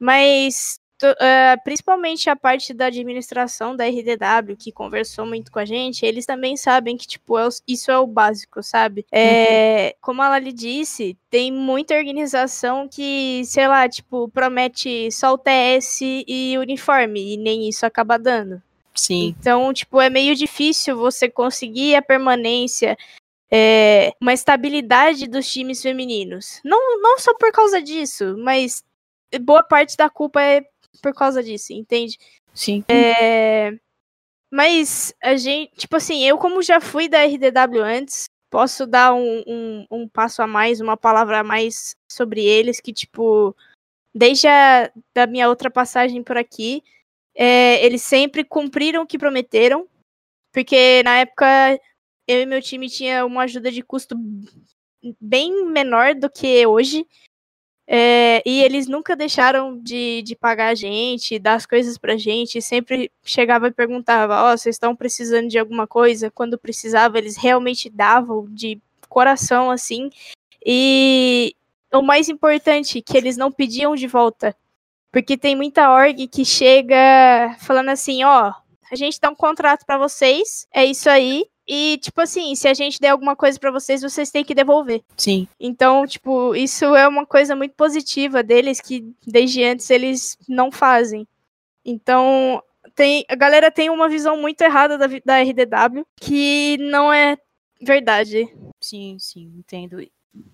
Mas 0.00 0.79
uh, 1.06 1.62
principalmente 1.64 2.28
a 2.28 2.36
parte 2.36 2.74
da 2.74 2.86
administração 2.86 3.74
da 3.76 3.84
RDW, 3.84 4.56
que 4.58 4.72
conversou 4.72 5.26
muito 5.26 5.50
com 5.50 5.58
a 5.58 5.64
gente, 5.64 6.04
eles 6.04 6.26
também 6.26 6.56
sabem 6.56 6.96
que, 6.96 7.06
tipo, 7.06 7.38
é 7.38 7.46
o, 7.46 7.50
isso 7.66 7.90
é 7.90 7.98
o 7.98 8.06
básico, 8.06 8.62
sabe? 8.62 9.06
É, 9.10 9.86
uhum. 9.86 9.92
Como 10.00 10.22
a 10.22 10.28
Lali 10.28 10.52
disse, 10.52 11.16
tem 11.30 11.52
muita 11.52 11.94
organização 11.94 12.88
que, 12.88 13.42
sei 13.44 13.68
lá, 13.68 13.88
tipo, 13.88 14.28
promete 14.28 15.10
só 15.12 15.32
o 15.32 15.38
TS 15.38 16.00
e 16.02 16.56
uniforme, 16.58 17.34
e 17.34 17.36
nem 17.36 17.68
isso 17.68 17.86
acaba 17.86 18.18
dando. 18.18 18.62
Sim. 18.94 19.34
Então, 19.38 19.72
tipo, 19.72 20.00
é 20.00 20.10
meio 20.10 20.34
difícil 20.34 20.96
você 20.96 21.28
conseguir 21.28 21.94
a 21.94 22.02
permanência 22.02 22.96
é, 23.50 24.12
uma 24.20 24.32
estabilidade 24.32 25.26
dos 25.26 25.50
times 25.50 25.82
femininos. 25.82 26.60
Não, 26.64 27.00
não 27.00 27.18
só 27.18 27.34
por 27.34 27.50
causa 27.50 27.82
disso, 27.82 28.36
mas 28.38 28.84
boa 29.40 29.62
parte 29.62 29.96
da 29.96 30.08
culpa 30.08 30.40
é 30.42 30.62
por 31.02 31.14
causa 31.14 31.42
disso, 31.42 31.72
entende? 31.72 32.18
Sim. 32.54 32.84
É, 32.88 33.72
mas 34.50 35.14
a 35.22 35.36
gente, 35.36 35.72
tipo 35.76 35.96
assim, 35.96 36.24
eu 36.24 36.36
como 36.38 36.62
já 36.62 36.80
fui 36.80 37.08
da 37.08 37.24
RDW 37.24 37.82
antes, 37.82 38.24
posso 38.50 38.86
dar 38.86 39.14
um, 39.14 39.42
um, 39.46 39.86
um 39.90 40.08
passo 40.08 40.42
a 40.42 40.46
mais, 40.46 40.80
uma 40.80 40.96
palavra 40.96 41.38
a 41.38 41.44
mais 41.44 41.94
sobre 42.10 42.44
eles, 42.44 42.80
que, 42.80 42.92
tipo, 42.92 43.54
desde 44.14 44.48
a 44.48 44.90
da 45.14 45.26
minha 45.26 45.48
outra 45.48 45.70
passagem 45.70 46.22
por 46.22 46.36
aqui, 46.36 46.82
é, 47.34 47.84
eles 47.84 48.02
sempre 48.02 48.44
cumpriram 48.44 49.02
o 49.02 49.06
que 49.06 49.18
prometeram, 49.18 49.88
porque 50.52 51.02
na 51.04 51.18
época 51.18 51.46
eu 52.26 52.40
e 52.40 52.46
meu 52.46 52.60
time 52.60 52.88
tinha 52.88 53.24
uma 53.24 53.42
ajuda 53.42 53.70
de 53.70 53.82
custo 53.82 54.16
bem 55.20 55.66
menor 55.66 56.14
do 56.14 56.28
que 56.28 56.66
hoje. 56.66 57.06
É, 57.92 58.40
e 58.46 58.62
eles 58.62 58.86
nunca 58.86 59.16
deixaram 59.16 59.76
de, 59.76 60.22
de 60.22 60.36
pagar 60.36 60.68
a 60.68 60.74
gente, 60.76 61.40
dar 61.40 61.54
as 61.54 61.66
coisas 61.66 61.98
pra 61.98 62.16
gente, 62.16 62.62
sempre 62.62 63.10
chegava 63.24 63.66
e 63.66 63.72
perguntava, 63.72 64.44
ó, 64.44 64.52
oh, 64.52 64.56
vocês 64.56 64.76
estão 64.76 64.94
precisando 64.94 65.48
de 65.48 65.58
alguma 65.58 65.88
coisa? 65.88 66.30
Quando 66.30 66.56
precisava, 66.56 67.18
eles 67.18 67.36
realmente 67.36 67.90
davam 67.90 68.46
de 68.48 68.80
coração, 69.08 69.72
assim. 69.72 70.08
E 70.64 71.56
o 71.92 72.00
mais 72.00 72.28
importante, 72.28 73.02
que 73.02 73.16
eles 73.16 73.36
não 73.36 73.50
pediam 73.50 73.96
de 73.96 74.06
volta. 74.06 74.54
Porque 75.10 75.36
tem 75.36 75.56
muita 75.56 75.90
org 75.92 76.28
que 76.28 76.44
chega 76.44 77.56
falando 77.58 77.88
assim, 77.88 78.22
ó, 78.22 78.50
oh, 78.50 78.54
a 78.88 78.94
gente 78.94 79.18
dá 79.20 79.30
um 79.30 79.34
contrato 79.34 79.84
para 79.84 79.98
vocês, 79.98 80.64
é 80.72 80.84
isso 80.84 81.10
aí, 81.10 81.44
e, 81.72 81.98
tipo 81.98 82.20
assim, 82.20 82.52
se 82.56 82.66
a 82.66 82.74
gente 82.74 82.98
der 82.98 83.10
alguma 83.10 83.36
coisa 83.36 83.56
para 83.56 83.70
vocês, 83.70 84.02
vocês 84.02 84.28
têm 84.28 84.44
que 84.44 84.56
devolver. 84.56 85.04
Sim. 85.16 85.46
Então, 85.60 86.04
tipo, 86.04 86.52
isso 86.56 86.96
é 86.96 87.06
uma 87.06 87.24
coisa 87.24 87.54
muito 87.54 87.76
positiva 87.76 88.42
deles 88.42 88.80
que 88.80 89.14
desde 89.24 89.62
antes 89.62 89.88
eles 89.88 90.36
não 90.48 90.72
fazem. 90.72 91.28
Então, 91.84 92.60
tem, 92.96 93.24
a 93.28 93.36
galera 93.36 93.70
tem 93.70 93.88
uma 93.88 94.08
visão 94.08 94.36
muito 94.36 94.60
errada 94.62 94.98
da, 94.98 95.06
da 95.24 95.40
RDW 95.40 96.04
que 96.16 96.76
não 96.78 97.12
é 97.12 97.38
verdade. 97.80 98.52
Sim, 98.80 99.16
sim, 99.20 99.52
entendo. 99.56 100.04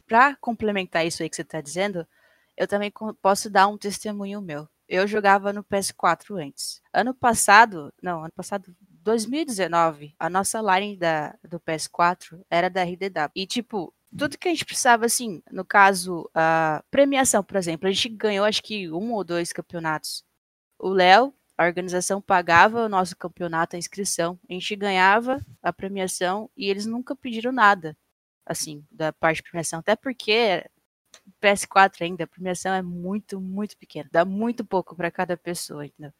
Para 0.06 0.36
complementar 0.36 1.06
isso 1.06 1.22
aí 1.22 1.30
que 1.30 1.36
você 1.36 1.44
tá 1.44 1.62
dizendo, 1.62 2.06
eu 2.54 2.68
também 2.68 2.92
posso 3.22 3.48
dar 3.48 3.68
um 3.68 3.78
testemunho 3.78 4.42
meu. 4.42 4.68
Eu 4.86 5.06
jogava 5.06 5.50
no 5.50 5.64
PS4 5.64 6.46
antes. 6.46 6.82
Ano 6.92 7.14
passado, 7.14 7.90
não, 8.02 8.20
ano 8.20 8.32
passado 8.36 8.76
2019, 9.06 10.16
a 10.18 10.28
nossa 10.28 10.60
line 10.60 10.96
da, 10.96 11.32
do 11.48 11.60
PS4 11.60 12.44
era 12.50 12.68
da 12.68 12.82
RDW. 12.82 13.30
E, 13.36 13.46
tipo, 13.46 13.94
tudo 14.18 14.36
que 14.36 14.48
a 14.48 14.50
gente 14.50 14.64
precisava, 14.64 15.06
assim, 15.06 15.40
no 15.50 15.64
caso, 15.64 16.28
a 16.34 16.82
premiação, 16.90 17.44
por 17.44 17.56
exemplo, 17.56 17.88
a 17.88 17.92
gente 17.92 18.08
ganhou 18.08 18.44
acho 18.44 18.60
que 18.62 18.90
um 18.90 19.12
ou 19.12 19.22
dois 19.22 19.52
campeonatos. 19.52 20.24
O 20.76 20.88
Léo, 20.88 21.32
a 21.56 21.64
organização 21.64 22.20
pagava 22.20 22.84
o 22.84 22.88
nosso 22.88 23.16
campeonato, 23.16 23.76
a 23.76 23.78
inscrição, 23.78 24.38
a 24.50 24.52
gente 24.52 24.74
ganhava 24.74 25.40
a 25.62 25.72
premiação 25.72 26.50
e 26.56 26.68
eles 26.68 26.84
nunca 26.84 27.14
pediram 27.14 27.52
nada, 27.52 27.96
assim, 28.44 28.84
da 28.90 29.12
parte 29.12 29.36
de 29.36 29.44
premiação. 29.44 29.78
Até 29.78 29.94
porque 29.94 30.64
PS4 31.40 32.02
ainda, 32.02 32.24
a 32.24 32.26
premiação 32.26 32.74
é 32.74 32.82
muito, 32.82 33.40
muito 33.40 33.76
pequena, 33.78 34.08
dá 34.12 34.24
muito 34.24 34.64
pouco 34.64 34.96
para 34.96 35.12
cada 35.12 35.36
pessoa, 35.36 35.86
entendeu? 35.86 36.12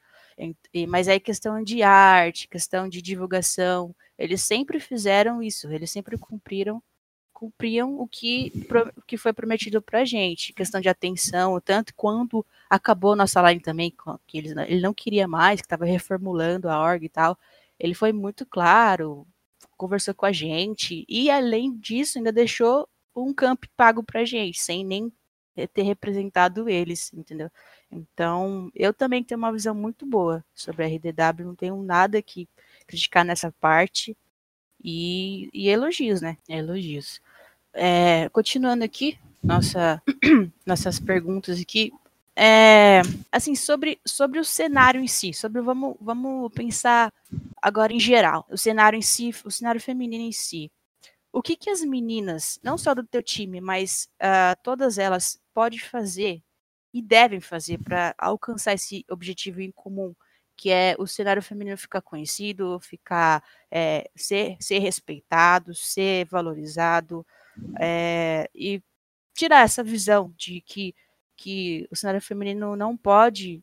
Mas 0.89 1.09
aí 1.09 1.19
questão 1.19 1.63
de 1.63 1.83
arte, 1.83 2.49
questão 2.49 2.89
de 2.89 3.01
divulgação, 3.01 3.95
eles 4.19 4.43
sempre 4.43 4.79
fizeram 4.81 5.43
isso, 5.43 5.71
eles 5.71 5.91
sempre 5.91 6.19
cumpriram 6.19 6.83
cumpriam 7.37 8.01
o 8.01 8.09
que, 8.09 8.51
que 9.07 9.19
foi 9.19 9.31
prometido 9.31 9.83
para 9.83 10.07
gente, 10.07 10.55
questão 10.55 10.81
de 10.81 10.89
atenção, 10.89 11.61
tanto 11.61 11.95
quando 11.95 12.45
acabou 12.69 13.15
nossa 13.15 13.43
live 13.43 13.61
também, 13.61 13.95
que 14.27 14.39
ele, 14.39 14.55
ele 14.67 14.81
não 14.81 14.95
queria 14.95 15.29
mais, 15.29 15.61
que 15.61 15.67
estava 15.67 15.85
reformulando 15.85 16.71
a 16.71 16.81
org 16.81 17.05
e 17.05 17.11
tal, 17.11 17.39
ele 17.79 17.93
foi 17.93 18.11
muito 18.11 18.47
claro, 18.47 19.27
conversou 19.77 20.15
com 20.15 20.25
a 20.25 20.33
gente, 20.33 21.05
e 21.07 21.31
além 21.31 21.77
disso, 21.77 22.17
ainda 22.17 22.33
deixou 22.33 22.89
um 23.15 23.35
camp 23.35 23.65
pago 23.77 24.03
para 24.03 24.25
gente, 24.25 24.59
sem 24.59 24.83
nem 24.83 25.13
ter 25.73 25.83
representado 25.83 26.69
eles, 26.69 27.13
entendeu? 27.15 27.51
Então, 27.91 28.71
eu 28.75 28.93
também 28.93 29.23
tenho 29.23 29.39
uma 29.39 29.53
visão 29.53 29.75
muito 29.75 30.05
boa 30.05 30.45
sobre 30.55 30.85
a 30.85 30.89
RDW, 30.89 31.47
não 31.47 31.55
tenho 31.55 31.81
nada 31.83 32.21
que 32.21 32.49
criticar 32.87 33.25
nessa 33.25 33.53
parte. 33.53 34.17
E, 34.83 35.49
e 35.55 35.69
elogios, 35.69 36.21
né? 36.21 36.37
Elogios. 36.49 37.21
É, 37.73 38.29
continuando 38.31 38.85
aqui, 38.85 39.19
nossa, 39.43 40.03
nossas 40.67 40.99
perguntas 40.99 41.61
aqui. 41.61 41.93
É, 42.35 43.01
assim, 43.33 43.55
sobre, 43.55 43.99
sobre 44.05 44.39
o 44.39 44.45
cenário 44.45 45.01
em 45.01 45.09
si, 45.09 45.33
sobre 45.33 45.63
vamos, 45.63 45.97
vamos 45.99 46.53
pensar 46.53 47.11
agora 47.63 47.95
em 47.95 47.99
geral, 47.99 48.45
o 48.51 48.59
cenário 48.59 48.99
em 48.99 49.03
si, 49.03 49.35
o 49.43 49.51
cenário 49.51 49.81
feminino 49.81 50.23
em 50.23 50.33
si. 50.33 50.71
O 51.37 51.43
que, 51.43 51.55
que 51.55 51.69
as 51.69 51.83
meninas, 51.85 52.59
não 52.63 52.79
só 52.79 52.95
do 52.95 53.05
teu 53.05 53.23
time, 53.23 53.61
mas 53.61 54.09
uh, 54.23 54.57
todas 54.63 54.97
elas, 54.97 55.39
podem 55.53 55.79
fazer 55.79 56.43
e 56.95 57.03
devem 57.03 57.43
fazer 57.43 57.77
para 57.77 58.15
alcançar 58.17 58.73
esse 58.73 59.05
objetivo 59.11 59.61
em 59.61 59.71
comum, 59.71 60.15
que 60.57 60.71
é 60.71 60.97
o 60.99 61.07
cenário 61.07 61.43
feminino 61.43 61.77
ficar 61.77 62.01
conhecido, 62.01 62.81
ficar 62.81 63.45
é, 63.71 64.11
ser, 64.17 64.57
ser 64.61 64.79
respeitado, 64.79 65.75
ser 65.75 66.25
valorizado 66.25 67.27
é, 67.79 68.49
e 68.55 68.83
tirar 69.35 69.63
essa 69.63 69.85
visão 69.85 70.33
de 70.39 70.63
que, 70.63 70.95
que 71.37 71.87
o 71.91 71.97
cenário 71.97 72.23
feminino 72.23 72.75
não 72.77 72.97
pode, 72.97 73.63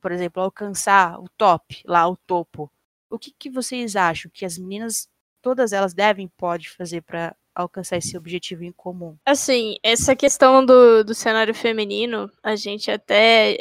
por 0.00 0.12
exemplo, 0.12 0.40
alcançar 0.40 1.18
o 1.18 1.28
top, 1.36 1.82
lá 1.84 2.08
o 2.08 2.16
topo. 2.16 2.70
O 3.10 3.18
que, 3.18 3.32
que 3.32 3.50
vocês 3.50 3.96
acham 3.96 4.30
que 4.32 4.44
as 4.44 4.56
meninas, 4.56 5.10
todas 5.42 5.72
elas 5.72 5.94
devem, 5.94 6.28
pode 6.36 6.70
fazer 6.70 7.02
para 7.02 7.34
alcançar 7.54 7.96
esse 7.96 8.16
objetivo 8.16 8.64
em 8.64 8.72
comum? 8.72 9.16
Assim, 9.26 9.76
essa 9.82 10.14
questão 10.14 10.64
do, 10.64 11.02
do 11.02 11.14
cenário 11.14 11.54
feminino, 11.54 12.30
a 12.42 12.54
gente 12.54 12.90
até 12.90 13.58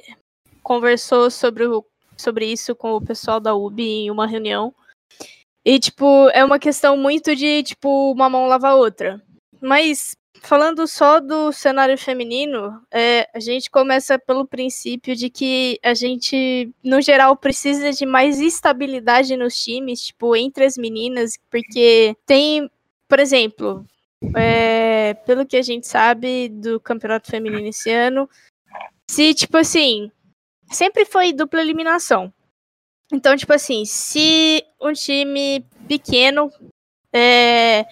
conversou 0.62 1.32
sobre, 1.32 1.66
o, 1.66 1.84
sobre 2.16 2.46
isso 2.46 2.76
com 2.76 2.94
o 2.94 3.02
pessoal 3.02 3.40
da 3.40 3.56
UB 3.56 3.82
em 3.82 4.12
uma 4.12 4.28
reunião. 4.28 4.74
E, 5.66 5.80
tipo, 5.80 6.30
é 6.30 6.46
uma 6.46 6.60
questão 6.60 6.96
muito 6.96 7.36
de, 7.36 7.64
tipo, 7.64 8.12
uma 8.12 8.30
mão 8.30 8.48
lava 8.48 8.70
a 8.70 8.76
outra. 8.76 9.22
Mas, 9.60 10.16
falando 10.42 10.88
só 10.88 11.20
do 11.20 11.52
cenário 11.52 11.98
feminino, 11.98 12.82
é, 12.92 13.30
a 13.34 13.40
gente 13.40 13.70
começa 13.70 14.18
pelo 14.20 14.48
princípio 14.48 15.16
de 15.16 15.30
que 15.30 15.80
a 15.84 15.94
gente, 15.94 16.74
no 16.84 17.02
geral, 17.02 17.36
precisa 17.36 17.92
de 17.92 18.06
mais 18.06 18.40
estabilidade 18.40 19.36
nos 19.36 19.56
times, 19.62 20.02
tipo, 20.02 20.36
entre 20.36 20.66
as 20.66 20.78
meninas, 20.78 21.38
porque 21.50 22.16
tem 22.26 22.70
por 23.08 23.20
exemplo, 23.20 23.86
é, 24.36 25.14
pelo 25.26 25.46
que 25.46 25.56
a 25.56 25.62
gente 25.62 25.88
sabe 25.88 26.50
do 26.50 26.80
campeonato 26.80 27.32
feminino 27.32 27.68
esse 27.68 27.90
ano, 27.90 28.30
se, 29.10 29.34
tipo 29.34 29.58
assim, 29.58 30.12
sempre 30.70 31.06
foi 31.06 31.32
dupla 31.32 31.62
eliminação. 31.62 32.34
Então, 33.12 33.38
tipo 33.38 33.54
assim, 33.54 33.86
se 33.86 34.64
um 34.82 34.92
time 34.92 35.66
pequeno 35.88 36.52
é, 37.14 37.86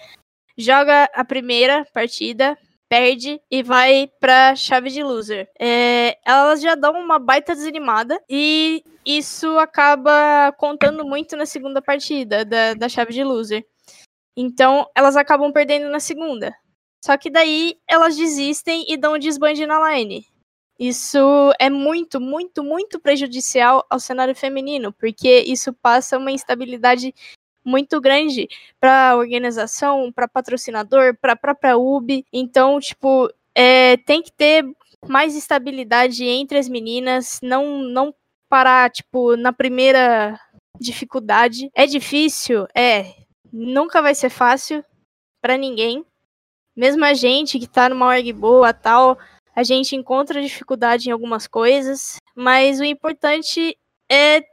joga 0.57 1.05
a 1.13 1.23
primeira 1.23 1.85
partida, 1.93 2.57
perde 2.87 3.41
e 3.49 3.63
vai 3.63 4.09
pra 4.19 4.55
chave 4.55 4.89
de 4.89 5.03
loser. 5.03 5.49
É, 5.59 6.17
elas 6.25 6.61
já 6.61 6.75
dão 6.75 6.93
uma 6.93 7.19
baita 7.19 7.55
desanimada 7.55 8.21
e 8.29 8.83
isso 9.05 9.57
acaba 9.59 10.51
contando 10.57 11.05
muito 11.05 11.35
na 11.35 11.45
segunda 11.45 11.81
partida 11.81 12.45
da, 12.45 12.73
da 12.73 12.89
chave 12.89 13.13
de 13.13 13.23
loser. 13.23 13.65
Então, 14.37 14.89
elas 14.95 15.15
acabam 15.15 15.51
perdendo 15.51 15.89
na 15.89 15.99
segunda. 15.99 16.53
Só 17.03 17.15
que 17.17 17.29
daí 17.29 17.77
elas 17.87 18.17
desistem 18.17 18.85
e 18.87 18.97
dão 18.97 19.13
um 19.13 19.19
desbande 19.19 19.65
na 19.65 19.91
line. 19.91 20.25
Isso 20.77 21.53
é 21.57 21.69
muito, 21.69 22.19
muito, 22.19 22.61
muito 22.61 22.99
prejudicial 22.99 23.85
ao 23.89 23.99
cenário 23.99 24.35
feminino, 24.35 24.91
porque 24.91 25.39
isso 25.47 25.71
passa 25.71 26.17
uma 26.17 26.31
instabilidade 26.31 27.13
muito 27.65 27.99
grande 27.99 28.47
para 28.79 29.17
organização, 29.17 30.11
para 30.11 30.27
patrocinador, 30.27 31.17
para 31.19 31.35
própria 31.35 31.77
UB. 31.77 32.23
Então, 32.31 32.79
tipo, 32.79 33.27
é, 33.55 33.97
tem 33.97 34.21
que 34.21 34.31
ter 34.31 34.63
mais 35.07 35.35
estabilidade 35.35 36.23
entre 36.23 36.57
as 36.57 36.69
meninas, 36.69 37.39
não, 37.41 37.79
não 37.79 38.13
parar, 38.47 38.89
tipo, 38.91 39.35
na 39.35 39.51
primeira 39.51 40.39
dificuldade. 40.79 41.69
É 41.73 41.85
difícil? 41.85 42.67
É. 42.75 43.13
Nunca 43.51 44.01
vai 44.01 44.13
ser 44.13 44.29
fácil 44.29 44.83
para 45.41 45.57
ninguém. 45.57 46.05
Mesmo 46.75 47.05
a 47.05 47.13
gente 47.13 47.57
que 47.57 47.67
tá 47.67 47.87
numa 47.87 48.07
org 48.07 48.33
boa 48.33 48.73
tal, 48.73 49.17
a 49.55 49.63
gente 49.63 49.95
encontra 49.95 50.41
dificuldade 50.41 51.07
em 51.07 51.11
algumas 51.11 51.47
coisas, 51.47 52.17
mas 52.35 52.79
o 52.79 52.83
importante 52.83 53.77
é 54.11 54.43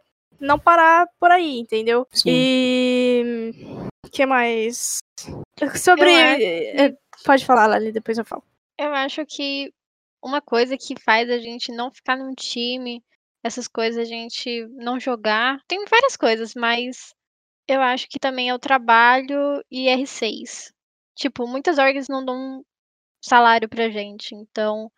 não 0.42 0.58
parar 0.58 1.08
por 1.18 1.30
aí, 1.30 1.58
entendeu? 1.58 2.06
Sim. 2.10 2.30
E 2.30 4.10
que 4.10 4.26
mais? 4.26 4.98
Sobre 5.76 6.10
é, 6.12 6.94
pode 7.24 7.46
falar, 7.46 7.66
Lali, 7.66 7.92
depois 7.92 8.18
eu 8.18 8.24
falo. 8.24 8.42
Eu 8.78 8.92
acho 8.92 9.24
que 9.24 9.72
uma 10.22 10.40
coisa 10.40 10.76
que 10.76 11.00
faz 11.00 11.30
a 11.30 11.38
gente 11.38 11.72
não 11.72 11.90
ficar 11.92 12.16
num 12.16 12.34
time, 12.34 13.02
essas 13.42 13.68
coisas 13.68 13.98
a 13.98 14.04
gente 14.04 14.66
não 14.70 14.98
jogar, 14.98 15.60
tem 15.68 15.84
várias 15.86 16.16
coisas, 16.16 16.54
mas 16.54 17.14
eu 17.68 17.80
acho 17.80 18.08
que 18.08 18.18
também 18.18 18.48
é 18.48 18.54
o 18.54 18.58
trabalho 18.58 19.62
e 19.70 19.86
R6. 19.86 20.72
Tipo, 21.14 21.46
muitas 21.46 21.78
orgs 21.78 22.08
não 22.08 22.24
dão 22.24 22.64
salário 23.20 23.68
pra 23.68 23.90
gente, 23.90 24.34
então 24.34 24.90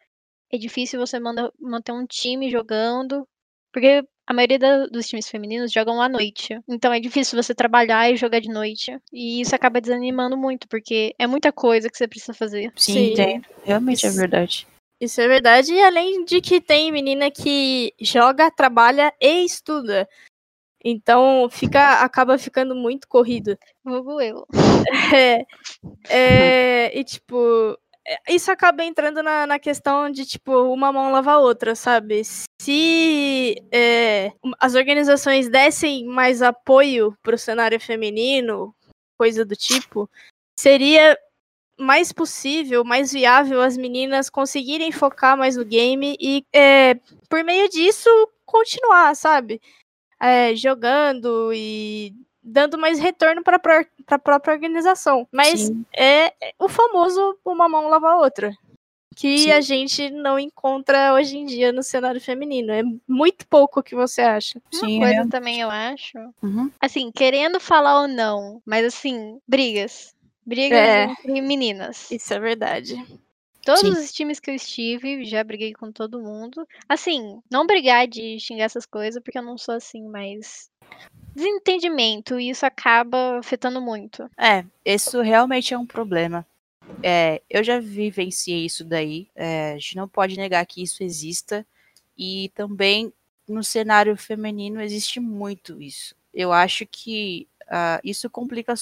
é 0.50 0.56
difícil 0.56 0.98
você 0.98 1.18
manda, 1.18 1.52
manter 1.58 1.92
um 1.92 2.06
time 2.06 2.50
jogando, 2.50 3.28
porque 3.72 4.02
a 4.26 4.32
maioria 4.32 4.58
da, 4.58 4.86
dos 4.86 5.06
times 5.06 5.28
femininos 5.28 5.72
jogam 5.72 6.00
à 6.00 6.08
noite. 6.08 6.58
Então 6.68 6.92
é 6.92 7.00
difícil 7.00 7.40
você 7.40 7.54
trabalhar 7.54 8.10
e 8.10 8.16
jogar 8.16 8.40
de 8.40 8.48
noite. 8.48 8.98
E 9.12 9.40
isso 9.40 9.54
acaba 9.54 9.80
desanimando 9.80 10.36
muito, 10.36 10.68
porque 10.68 11.14
é 11.18 11.26
muita 11.26 11.52
coisa 11.52 11.90
que 11.90 11.96
você 11.96 12.08
precisa 12.08 12.32
fazer. 12.32 12.72
Sim, 12.76 12.92
Sim. 12.92 13.12
entendo. 13.12 13.46
Realmente 13.64 14.06
é 14.06 14.08
Isso. 14.08 14.18
verdade. 14.18 14.66
Isso 15.00 15.20
é 15.20 15.28
verdade, 15.28 15.74
e 15.74 15.82
além 15.82 16.24
de 16.24 16.40
que 16.40 16.60
tem 16.60 16.90
menina 16.90 17.30
que 17.30 17.92
joga, 18.00 18.50
trabalha 18.50 19.12
e 19.20 19.44
estuda. 19.44 20.08
Então 20.82 21.48
fica, 21.50 22.02
acaba 22.04 22.38
ficando 22.38 22.74
muito 22.74 23.08
corrido. 23.08 23.58
Vulgo 23.84 24.20
eu. 24.20 24.46
É, 25.14 25.46
é, 26.08 26.98
e 26.98 27.04
tipo, 27.04 27.36
é, 27.72 27.76
isso 28.28 28.50
acaba 28.50 28.84
entrando 28.84 29.22
na, 29.22 29.46
na 29.46 29.58
questão 29.58 30.10
de, 30.10 30.26
tipo, 30.26 30.52
uma 30.72 30.92
mão 30.92 31.10
lava 31.10 31.32
a 31.32 31.38
outra, 31.38 31.74
sabe? 31.74 32.22
Se 32.60 33.56
é, 33.72 34.32
as 34.58 34.74
organizações 34.74 35.48
dessem 35.48 36.04
mais 36.06 36.42
apoio 36.42 37.16
pro 37.22 37.38
cenário 37.38 37.80
feminino, 37.80 38.74
coisa 39.18 39.44
do 39.44 39.56
tipo, 39.56 40.08
seria 40.58 41.18
mais 41.78 42.12
possível, 42.12 42.84
mais 42.84 43.12
viável 43.12 43.60
as 43.60 43.76
meninas 43.76 44.30
conseguirem 44.30 44.92
focar 44.92 45.36
mais 45.36 45.56
no 45.56 45.64
game 45.64 46.16
e, 46.20 46.44
é, 46.52 46.94
por 47.28 47.42
meio 47.42 47.68
disso, 47.68 48.08
continuar, 48.44 49.14
sabe? 49.16 49.60
É, 50.20 50.54
jogando 50.54 51.52
e 51.52 52.14
dando 52.44 52.76
mais 52.76 52.98
retorno 52.98 53.42
para 53.42 53.56
a 54.08 54.18
própria 54.18 54.54
organização. 54.54 55.26
Mas 55.32 55.60
Sim. 55.62 55.84
é 55.96 56.32
o 56.58 56.68
famoso 56.68 57.38
uma 57.44 57.68
mão 57.68 57.88
lava 57.88 58.10
a 58.10 58.18
outra. 58.18 58.52
Que 59.16 59.38
Sim. 59.38 59.52
a 59.52 59.60
gente 59.60 60.10
não 60.10 60.38
encontra 60.38 61.14
hoje 61.14 61.38
em 61.38 61.46
dia 61.46 61.72
no 61.72 61.84
cenário 61.84 62.20
feminino. 62.20 62.72
É 62.72 62.82
muito 63.06 63.46
pouco 63.46 63.78
o 63.78 63.82
que 63.82 63.94
você 63.94 64.20
acha. 64.20 64.60
Uma 64.72 64.80
Sim, 64.80 64.98
coisa 64.98 65.20
é. 65.20 65.28
também 65.28 65.60
eu 65.60 65.70
acho. 65.70 66.18
Uhum. 66.42 66.70
Assim, 66.80 67.12
querendo 67.12 67.60
falar 67.60 68.02
ou 68.02 68.08
não, 68.08 68.60
mas 68.66 68.84
assim, 68.84 69.38
brigas. 69.46 70.12
Brigas 70.44 70.78
É. 70.78 71.04
entre 71.04 71.40
meninas. 71.40 72.10
Isso 72.10 72.34
é 72.34 72.40
verdade. 72.40 72.96
Todos 73.64 73.80
Sim. 73.80 73.90
os 73.90 74.12
times 74.12 74.40
que 74.40 74.50
eu 74.50 74.54
estive, 74.54 75.24
já 75.24 75.42
briguei 75.42 75.72
com 75.72 75.90
todo 75.90 76.20
mundo. 76.20 76.66
Assim, 76.88 77.40
não 77.50 77.66
brigar 77.66 78.06
de 78.06 78.38
xingar 78.38 78.64
essas 78.64 78.84
coisas, 78.84 79.22
porque 79.22 79.38
eu 79.38 79.42
não 79.42 79.56
sou 79.56 79.74
assim, 79.76 80.06
mas. 80.08 80.70
Desentendimento, 81.34 82.38
e 82.38 82.50
isso 82.50 82.64
acaba 82.64 83.38
afetando 83.38 83.80
muito. 83.80 84.30
É, 84.38 84.64
isso 84.84 85.20
realmente 85.20 85.74
é 85.74 85.78
um 85.78 85.86
problema. 85.86 86.46
É, 87.02 87.42
eu 87.48 87.64
já 87.64 87.80
vivenciei 87.80 88.64
isso 88.66 88.84
daí. 88.84 89.28
é, 89.34 89.72
a 89.72 89.74
gente 89.74 89.96
não 89.96 90.08
pode 90.08 90.36
negar 90.36 90.64
que 90.66 90.82
isso 90.82 91.02
exista. 91.02 91.66
E 92.16 92.50
também 92.54 93.12
no 93.48 93.62
cenário 93.62 94.16
feminino 94.16 94.80
existe 94.80 95.20
muito 95.20 95.80
isso. 95.82 96.14
Eu 96.32 96.52
acho 96.52 96.86
que 96.86 97.48
ah, 97.68 98.00
isso 98.04 98.28
complica, 98.30 98.74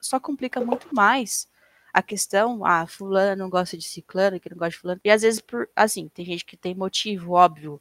só 0.00 0.20
complica 0.20 0.60
muito 0.60 0.88
mais 0.94 1.48
a 1.92 2.02
questão. 2.02 2.64
Ah, 2.64 2.86
fulana 2.86 3.36
não 3.36 3.48
gosta 3.50 3.76
de 3.76 3.84
ciclano, 3.84 4.40
que 4.40 4.50
não 4.50 4.56
gosta 4.56 4.70
de 4.70 4.78
fulano. 4.78 5.00
E 5.04 5.10
às 5.10 5.22
vezes, 5.22 5.40
por, 5.40 5.68
assim, 5.74 6.08
tem 6.08 6.24
gente 6.24 6.44
que 6.44 6.56
tem 6.56 6.74
motivo, 6.74 7.32
óbvio. 7.32 7.80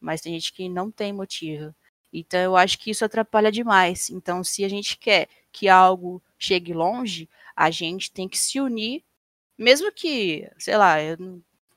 Mas 0.00 0.20
tem 0.20 0.34
gente 0.34 0.52
que 0.52 0.68
não 0.68 0.90
tem 0.90 1.12
motivo. 1.12 1.74
Então 2.14 2.40
eu 2.40 2.56
acho 2.56 2.78
que 2.78 2.90
isso 2.90 3.04
atrapalha 3.04 3.52
demais. 3.52 4.10
Então, 4.10 4.44
se 4.44 4.64
a 4.64 4.68
gente 4.68 4.98
quer 4.98 5.28
que 5.52 5.68
algo 5.68 6.22
chegue 6.38 6.72
longe, 6.74 7.28
a 7.56 7.70
gente 7.70 8.12
tem 8.12 8.28
que 8.28 8.38
se 8.38 8.60
unir, 8.60 9.04
mesmo 9.58 9.92
que, 9.92 10.50
sei 10.58 10.76
lá, 10.76 11.02
eu 11.02 11.16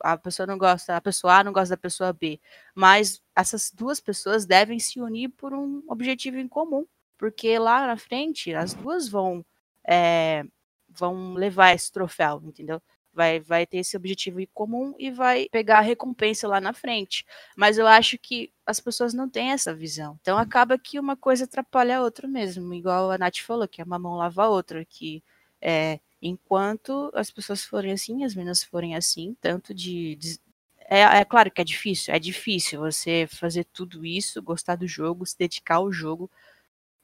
a 0.02 0.18
pessoa 0.18 0.46
não 0.48 0.58
gosta, 0.58 0.96
a 0.96 1.02
pessoa 1.02 1.38
A 1.40 1.44
não 1.44 1.52
gosta 1.54 1.76
da 1.76 1.82
pessoa 1.82 2.14
B, 2.14 2.40
mas 2.76 3.22
essas 3.36 3.72
duas 3.72 4.00
pessoas 4.00 4.46
devem 4.46 4.80
se 4.80 5.02
unir 5.02 5.30
por 5.30 5.54
um 5.54 5.84
objetivo 5.88 6.38
em 6.38 6.48
comum, 6.48 6.86
porque 7.18 7.58
lá 7.60 7.88
na 7.88 7.98
frente 7.98 8.54
as 8.54 8.74
duas 8.76 9.08
vão 9.10 9.44
é, 9.88 10.44
vão 10.90 11.34
levar 11.34 11.74
esse 11.74 11.92
troféu, 11.92 12.42
entendeu? 12.46 12.82
Vai, 13.18 13.40
vai 13.40 13.66
ter 13.66 13.78
esse 13.80 13.98
objetivo 13.98 14.40
em 14.40 14.48
comum 14.54 14.94
e 15.00 15.10
vai 15.10 15.48
pegar 15.52 15.80
a 15.80 15.82
recompensa 15.82 16.48
lá 16.48 16.62
na 16.62 16.72
frente. 16.72 17.26
Mas 17.56 17.80
eu 17.80 17.88
acho 17.88 18.16
que 18.20 18.54
as 18.64 18.80
pessoas 18.80 19.12
não 19.12 19.28
têm 19.28 19.50
essa 19.50 19.74
visão. 19.74 20.20
Então 20.22 20.38
acaba 20.38 20.78
que 20.78 21.00
uma 21.00 21.18
coisa 21.18 21.46
atrapalha 21.46 21.98
a 21.98 22.02
outra 22.04 22.28
mesmo. 22.28 22.72
Igual 22.76 23.10
a 23.10 23.18
Nath 23.18 23.40
falou, 23.40 23.68
que 23.68 23.82
uma 23.82 23.98
mão 23.98 24.18
lava 24.18 24.44
a 24.44 24.50
outra. 24.50 24.86
Que 24.86 25.24
é, 25.60 26.00
enquanto 26.22 27.12
as 27.16 27.32
pessoas 27.32 27.66
forem 27.66 27.92
assim, 27.92 28.24
as 28.24 28.36
meninas 28.36 28.64
forem 28.64 28.96
assim, 28.96 29.36
tanto 29.42 29.74
de. 29.74 30.16
de 30.18 30.40
é, 30.88 31.02
é 31.02 31.26
claro 31.26 31.50
que 31.50 31.60
é 31.60 31.64
difícil, 31.64 32.14
é 32.14 32.20
difícil 32.20 32.80
você 32.80 33.28
fazer 33.32 33.64
tudo 33.66 34.06
isso, 34.06 34.44
gostar 34.44 34.76
do 34.76 34.88
jogo, 34.88 35.26
se 35.26 35.36
dedicar 35.38 35.78
ao 35.78 35.92
jogo 35.92 36.30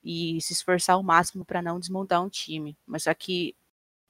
e 0.03 0.39
se 0.41 0.53
esforçar 0.53 0.95
ao 0.95 1.01
máximo 1.03 1.43
para 1.43 1.61
não 1.61 1.79
desmontar 1.79 2.23
um 2.23 2.29
time. 2.29 2.77
Mas 2.85 3.03
só 3.03 3.13
que 3.15 3.55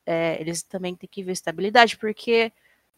é, 0.06 0.40
eles 0.40 0.64
também 0.64 0.96
têm 0.96 1.10
que 1.10 1.24
ver 1.24 1.32
estabilidade, 1.34 1.98
porque 1.98 2.52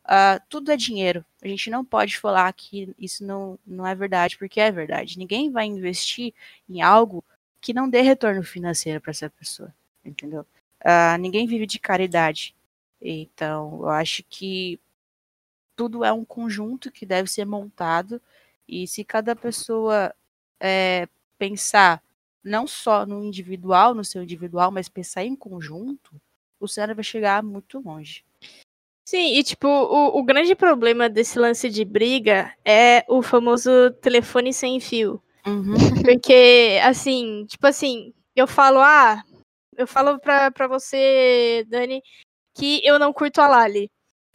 ah, 0.05 0.39
tudo 0.49 0.71
é 0.71 0.77
dinheiro. 0.77 1.25
A 1.43 1.47
gente 1.47 1.69
não 1.69 1.83
pode 1.83 2.17
falar 2.17 2.51
que 2.53 2.93
isso 2.99 3.25
não, 3.25 3.59
não 3.65 3.85
é 3.87 3.95
verdade, 3.95 4.37
porque 4.37 4.59
é 4.59 4.71
verdade. 4.71 5.17
Ninguém 5.17 5.51
vai 5.51 5.65
investir 5.65 6.33
em 6.69 6.81
algo 6.81 7.23
que 7.61 7.73
não 7.73 7.89
dê 7.89 8.01
retorno 8.01 8.43
financeiro 8.43 9.01
para 9.01 9.11
essa 9.11 9.29
pessoa, 9.29 9.73
entendeu? 10.03 10.45
Ah, 10.83 11.17
ninguém 11.17 11.47
vive 11.47 11.65
de 11.65 11.79
caridade. 11.79 12.55
Então, 13.01 13.79
eu 13.81 13.89
acho 13.89 14.23
que 14.29 14.79
tudo 15.75 16.03
é 16.03 16.11
um 16.11 16.25
conjunto 16.25 16.91
que 16.91 17.05
deve 17.05 17.29
ser 17.29 17.45
montado, 17.45 18.21
e 18.67 18.87
se 18.87 19.03
cada 19.03 19.35
pessoa 19.35 20.13
é, 20.59 21.07
pensar 21.37 22.01
não 22.43 22.67
só 22.67 23.05
no 23.05 23.23
individual, 23.23 23.95
no 23.95 24.05
seu 24.05 24.23
individual, 24.23 24.71
mas 24.71 24.87
pensar 24.87 25.23
em 25.25 25.35
conjunto, 25.35 26.19
o 26.59 26.67
cenário 26.67 26.95
vai 26.95 27.03
chegar 27.03 27.43
muito 27.43 27.79
longe. 27.79 28.23
Sim, 29.07 29.37
e 29.37 29.43
tipo, 29.43 29.67
o, 29.67 30.19
o 30.19 30.23
grande 30.23 30.55
problema 30.55 31.07
desse 31.07 31.37
lance 31.37 31.69
de 31.69 31.85
briga 31.85 32.51
é 32.65 33.05
o 33.07 33.21
famoso 33.21 33.91
telefone 34.01 34.51
sem 34.51 34.79
fio. 34.79 35.21
Uhum. 35.45 35.75
Porque, 36.03 36.79
assim, 36.83 37.45
tipo 37.45 37.67
assim, 37.67 38.13
eu 38.35 38.47
falo, 38.47 38.79
ah, 38.79 39.23
eu 39.77 39.85
falo 39.85 40.19
pra, 40.19 40.49
pra 40.51 40.67
você, 40.67 41.65
Dani, 41.69 42.01
que 42.55 42.81
eu 42.83 42.97
não 42.97 43.13
curto 43.13 43.39
a 43.41 43.47
Lali. 43.47 43.91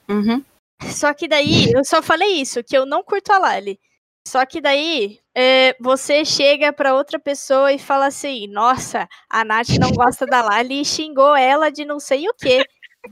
Uhum. 0.08 0.44
Só 0.82 1.12
que 1.12 1.28
daí, 1.28 1.72
eu 1.72 1.84
só 1.84 2.00
falei 2.00 2.40
isso, 2.40 2.62
que 2.64 2.76
eu 2.76 2.86
não 2.86 3.02
curto 3.02 3.32
a 3.32 3.38
Lali. 3.38 3.78
Só 4.26 4.44
que 4.46 4.60
daí, 4.60 5.19
é, 5.34 5.76
você 5.80 6.24
chega 6.24 6.72
pra 6.72 6.94
outra 6.94 7.18
pessoa 7.18 7.72
e 7.72 7.78
fala 7.78 8.06
assim, 8.06 8.46
nossa, 8.48 9.08
a 9.28 9.44
Nath 9.44 9.70
não 9.78 9.90
gosta 9.92 10.26
da 10.26 10.42
Lali 10.42 10.80
e 10.80 10.84
xingou 10.84 11.36
ela 11.36 11.70
de 11.70 11.84
não 11.84 12.00
sei 12.00 12.28
o 12.28 12.34
quê. 12.34 12.64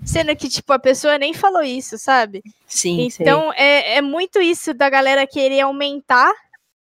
Sendo 0.05 0.37
que, 0.37 0.51
tipo, 0.51 0.71
a 0.73 0.79
pessoa 0.79 1.17
nem 1.17 1.33
falou 1.33 1.63
isso, 1.63 1.97
sabe? 1.97 2.43
Sim. 2.67 3.09
Então, 3.19 3.51
é, 3.55 3.97
é 3.97 4.03
muito 4.03 4.39
isso 4.39 4.75
da 4.75 4.91
galera 4.91 5.27
querer 5.27 5.61
aumentar 5.61 6.31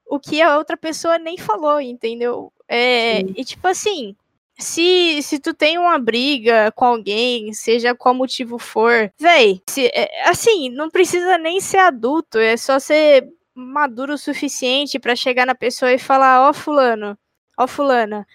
o 0.07 0.21
que 0.21 0.43
a 0.43 0.59
outra 0.59 0.77
pessoa 0.77 1.19
nem 1.19 1.39
falou, 1.39 1.81
entendeu? 1.81 2.53
É, 2.69 3.21
e 3.21 3.45
tipo 3.45 3.67
assim, 3.67 4.15
se, 4.59 5.23
se 5.23 5.39
tu 5.39 5.55
tem 5.55 5.79
uma 5.79 5.99
briga 5.99 6.71
com 6.73 6.85
alguém, 6.85 7.53
seja 7.55 7.95
qual 7.95 8.15
motivo 8.15 8.59
for, 8.59 9.11
véi, 9.19 9.63
se, 9.67 9.87
é, 9.87 10.29
assim, 10.29 10.69
não 10.69 10.91
precisa 10.91 11.39
nem 11.39 11.61
ser 11.61 11.79
adulto, 11.79 12.39
é 12.39 12.59
só 12.59 12.79
ser 12.79 13.27
maduro 13.55 14.15
o 14.15 14.19
suficiente 14.19 14.99
pra 14.99 15.17
chegar 15.17 15.47
na 15.47 15.55
pessoa 15.55 15.93
e 15.93 15.99
falar, 15.99 16.49
ó 16.49 16.53
fulano, 16.53 17.17
ó 17.59 17.67
fulana, 17.67 18.27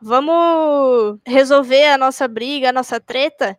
vamos 0.00 1.18
resolver 1.26 1.86
a 1.86 1.98
nossa 1.98 2.28
briga, 2.28 2.68
a 2.68 2.72
nossa 2.72 3.00
treta, 3.00 3.58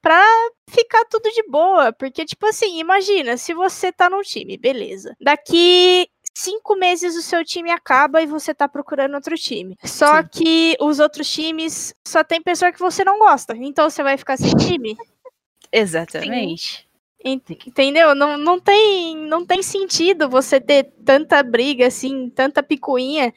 pra 0.00 0.24
ficar 0.68 1.04
tudo 1.06 1.30
de 1.30 1.42
boa. 1.48 1.92
Porque, 1.92 2.24
tipo 2.24 2.46
assim, 2.46 2.78
imagina, 2.78 3.36
se 3.36 3.54
você 3.54 3.92
tá 3.92 4.08
num 4.10 4.22
time, 4.22 4.56
beleza. 4.56 5.14
Daqui 5.20 6.08
cinco 6.34 6.76
meses 6.76 7.16
o 7.16 7.22
seu 7.22 7.44
time 7.44 7.70
acaba 7.70 8.22
e 8.22 8.26
você 8.26 8.54
tá 8.54 8.68
procurando 8.68 9.14
outro 9.14 9.36
time. 9.36 9.76
Só 9.84 10.22
Sim. 10.22 10.28
que 10.32 10.76
os 10.80 10.98
outros 11.00 11.28
times 11.30 11.94
só 12.06 12.22
tem 12.22 12.40
pessoa 12.42 12.72
que 12.72 12.78
você 12.78 13.02
não 13.04 13.18
gosta. 13.18 13.56
Então 13.56 13.88
você 13.90 14.02
vai 14.02 14.16
ficar 14.16 14.36
sem 14.36 14.54
time. 14.56 14.96
Exatamente. 15.72 16.80
Ent- 16.82 16.87
Entendeu? 17.32 18.14
Não, 18.14 18.36
não, 18.36 18.60
tem, 18.60 19.16
não 19.16 19.44
tem 19.44 19.62
sentido 19.62 20.28
você 20.28 20.60
ter 20.60 20.84
tanta 21.04 21.42
briga, 21.42 21.86
assim, 21.86 22.30
tanta 22.30 22.62
picuinha 22.62 23.32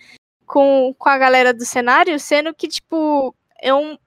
com, 0.46 0.94
com 0.98 1.10
a 1.10 1.18
galera 1.18 1.54
do 1.54 1.66
cenário, 1.66 2.20
sendo 2.20 2.54
que, 2.54 2.68
tipo, 2.68 3.36
é 3.62 3.74
um, 3.74 3.98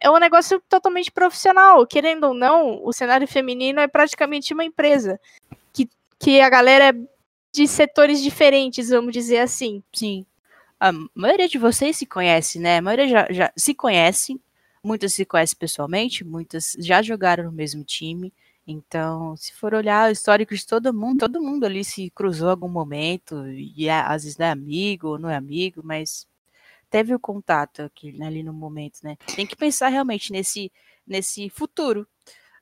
é 0.00 0.10
um 0.10 0.18
negócio 0.18 0.60
totalmente 0.68 1.10
profissional. 1.10 1.86
Querendo 1.86 2.24
ou 2.24 2.34
não, 2.34 2.84
o 2.84 2.92
cenário 2.92 3.26
feminino 3.26 3.80
é 3.80 3.88
praticamente 3.88 4.52
uma 4.52 4.64
empresa. 4.64 5.18
Que, 5.72 5.88
que 6.18 6.40
a 6.40 6.48
galera 6.48 6.90
é 6.90 7.14
de 7.52 7.68
setores 7.68 8.20
diferentes, 8.20 8.90
vamos 8.90 9.12
dizer 9.12 9.38
assim. 9.38 9.82
Sim. 9.94 10.26
A 10.80 10.90
maioria 11.14 11.48
de 11.48 11.56
vocês 11.56 11.96
se 11.96 12.04
conhece, 12.04 12.58
né? 12.58 12.78
A 12.78 12.82
maioria 12.82 13.08
já, 13.08 13.26
já 13.30 13.52
se 13.56 13.72
conhece. 13.74 14.40
Muitas 14.82 15.14
se 15.14 15.24
conhecem 15.24 15.56
pessoalmente, 15.56 16.24
muitas 16.24 16.76
já 16.78 17.00
jogaram 17.00 17.44
no 17.44 17.52
mesmo 17.52 17.82
time. 17.84 18.32
Então, 18.66 19.36
se 19.36 19.52
for 19.54 19.74
olhar 19.74 20.08
o 20.08 20.12
histórico 20.12 20.54
de 20.54 20.66
todo 20.66 20.92
mundo, 20.94 21.18
todo 21.20 21.42
mundo 21.42 21.64
ali 21.64 21.84
se 21.84 22.10
cruzou 22.10 22.48
em 22.48 22.50
algum 22.52 22.68
momento, 22.68 23.46
e 23.48 23.88
é- 23.88 24.00
às 24.00 24.24
vezes 24.24 24.38
não 24.38 24.46
é 24.46 24.50
amigo 24.50 25.08
ou 25.08 25.18
não 25.18 25.28
é 25.30 25.36
amigo, 25.36 25.82
mas 25.84 26.26
teve 26.90 27.14
o 27.14 27.20
contato 27.20 27.82
aqui, 27.82 28.12
né, 28.12 28.26
ali 28.28 28.42
no 28.42 28.52
momento, 28.52 29.00
né? 29.04 29.16
Tem 29.36 29.46
que 29.46 29.56
pensar 29.56 29.88
realmente 29.88 30.32
nesse, 30.32 30.72
nesse 31.06 31.50
futuro. 31.50 32.06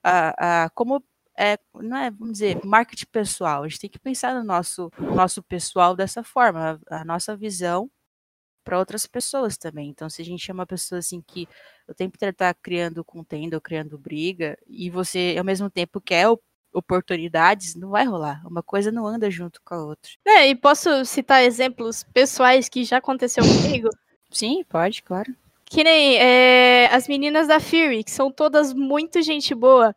Ah, 0.02 0.64
ah, 0.66 0.70
como 0.74 1.02
é, 1.38 1.58
não 1.74 1.96
é, 1.96 2.10
vamos 2.10 2.34
dizer, 2.34 2.60
marketing 2.64 3.06
pessoal. 3.12 3.64
A 3.64 3.68
gente 3.68 3.80
tem 3.80 3.90
que 3.90 3.98
pensar 3.98 4.34
no 4.34 4.44
nosso, 4.44 4.90
no 4.98 5.14
nosso 5.14 5.42
pessoal 5.42 5.96
dessa 5.96 6.22
forma, 6.24 6.80
a, 6.90 7.02
a 7.02 7.04
nossa 7.04 7.36
visão 7.36 7.90
para 8.64 8.79
outras 8.79 9.07
pessoas 9.07 9.57
também. 9.57 9.88
Então, 9.88 10.09
se 10.09 10.22
a 10.22 10.25
gente 10.25 10.51
é 10.51 10.55
uma 10.55 10.66
pessoa 10.66 10.98
assim 10.98 11.20
que 11.20 11.48
o 11.88 11.94
tempo 11.94 12.16
inteiro 12.16 12.35
tá 12.35 12.53
criando 12.55 13.05
contenda 13.05 13.57
ou 13.57 13.61
criando 13.61 13.98
briga, 13.98 14.57
e 14.68 14.90
você 14.90 15.35
ao 15.38 15.44
mesmo 15.44 15.68
tempo 15.68 16.01
quer 16.01 16.27
oportunidades, 16.72 17.75
não 17.75 17.90
vai 17.90 18.05
rolar. 18.05 18.42
Uma 18.46 18.62
coisa 18.62 18.90
não 18.90 19.07
anda 19.07 19.31
junto 19.31 19.61
com 19.64 19.75
a 19.75 19.85
outra. 19.85 20.11
É, 20.27 20.48
e 20.48 20.55
posso 20.55 21.05
citar 21.05 21.44
exemplos 21.44 22.05
pessoais 22.14 22.68
que 22.68 22.85
já 22.85 22.98
aconteceu 22.98 23.44
comigo? 23.44 23.88
Sim, 24.31 24.64
pode, 24.64 25.03
claro. 25.03 25.35
Que 25.66 25.85
nem 25.85 26.16
é, 26.16 26.87
as 26.92 27.07
meninas 27.07 27.48
da 27.48 27.61
Fury, 27.61 28.05
que 28.05 28.11
são 28.11 28.31
todas 28.31 28.72
muito 28.72 29.22
gente 29.22 29.55
boa. 29.55 29.94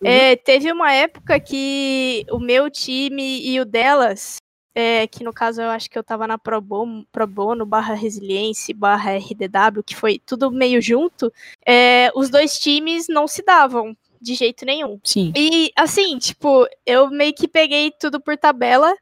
Uhum. 0.00 0.08
É, 0.08 0.36
teve 0.36 0.70
uma 0.70 0.92
época 0.92 1.40
que 1.40 2.24
o 2.30 2.38
meu 2.38 2.70
time 2.70 3.40
e 3.42 3.60
o 3.60 3.64
delas, 3.64 4.36
é, 4.78 5.08
que 5.08 5.24
no 5.24 5.32
caso 5.32 5.60
eu 5.60 5.70
acho 5.70 5.90
que 5.90 5.98
eu 5.98 6.04
tava 6.04 6.24
na 6.24 6.38
Pro 6.38 6.60
Bono, 6.60 7.04
Pro 7.10 7.26
Bono 7.26 7.66
barra 7.66 7.94
Resiliência, 7.94 8.72
barra 8.72 9.16
RDW, 9.16 9.82
que 9.84 9.96
foi 9.96 10.20
tudo 10.24 10.52
meio 10.52 10.80
junto, 10.80 11.32
é, 11.66 12.12
os 12.14 12.30
dois 12.30 12.56
times 12.60 13.08
não 13.08 13.26
se 13.26 13.42
davam 13.42 13.96
de 14.20 14.36
jeito 14.36 14.64
nenhum. 14.64 15.00
Sim. 15.02 15.32
E 15.36 15.72
assim, 15.74 16.16
tipo, 16.18 16.64
eu 16.86 17.10
meio 17.10 17.34
que 17.34 17.48
peguei 17.48 17.90
tudo 17.90 18.20
por 18.20 18.36
tabela 18.36 18.96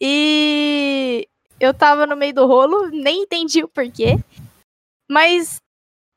e 0.00 1.26
eu 1.58 1.74
tava 1.74 2.06
no 2.06 2.16
meio 2.16 2.32
do 2.32 2.46
rolo, 2.46 2.86
nem 2.90 3.22
entendi 3.22 3.64
o 3.64 3.68
porquê. 3.68 4.20
Mas 5.10 5.60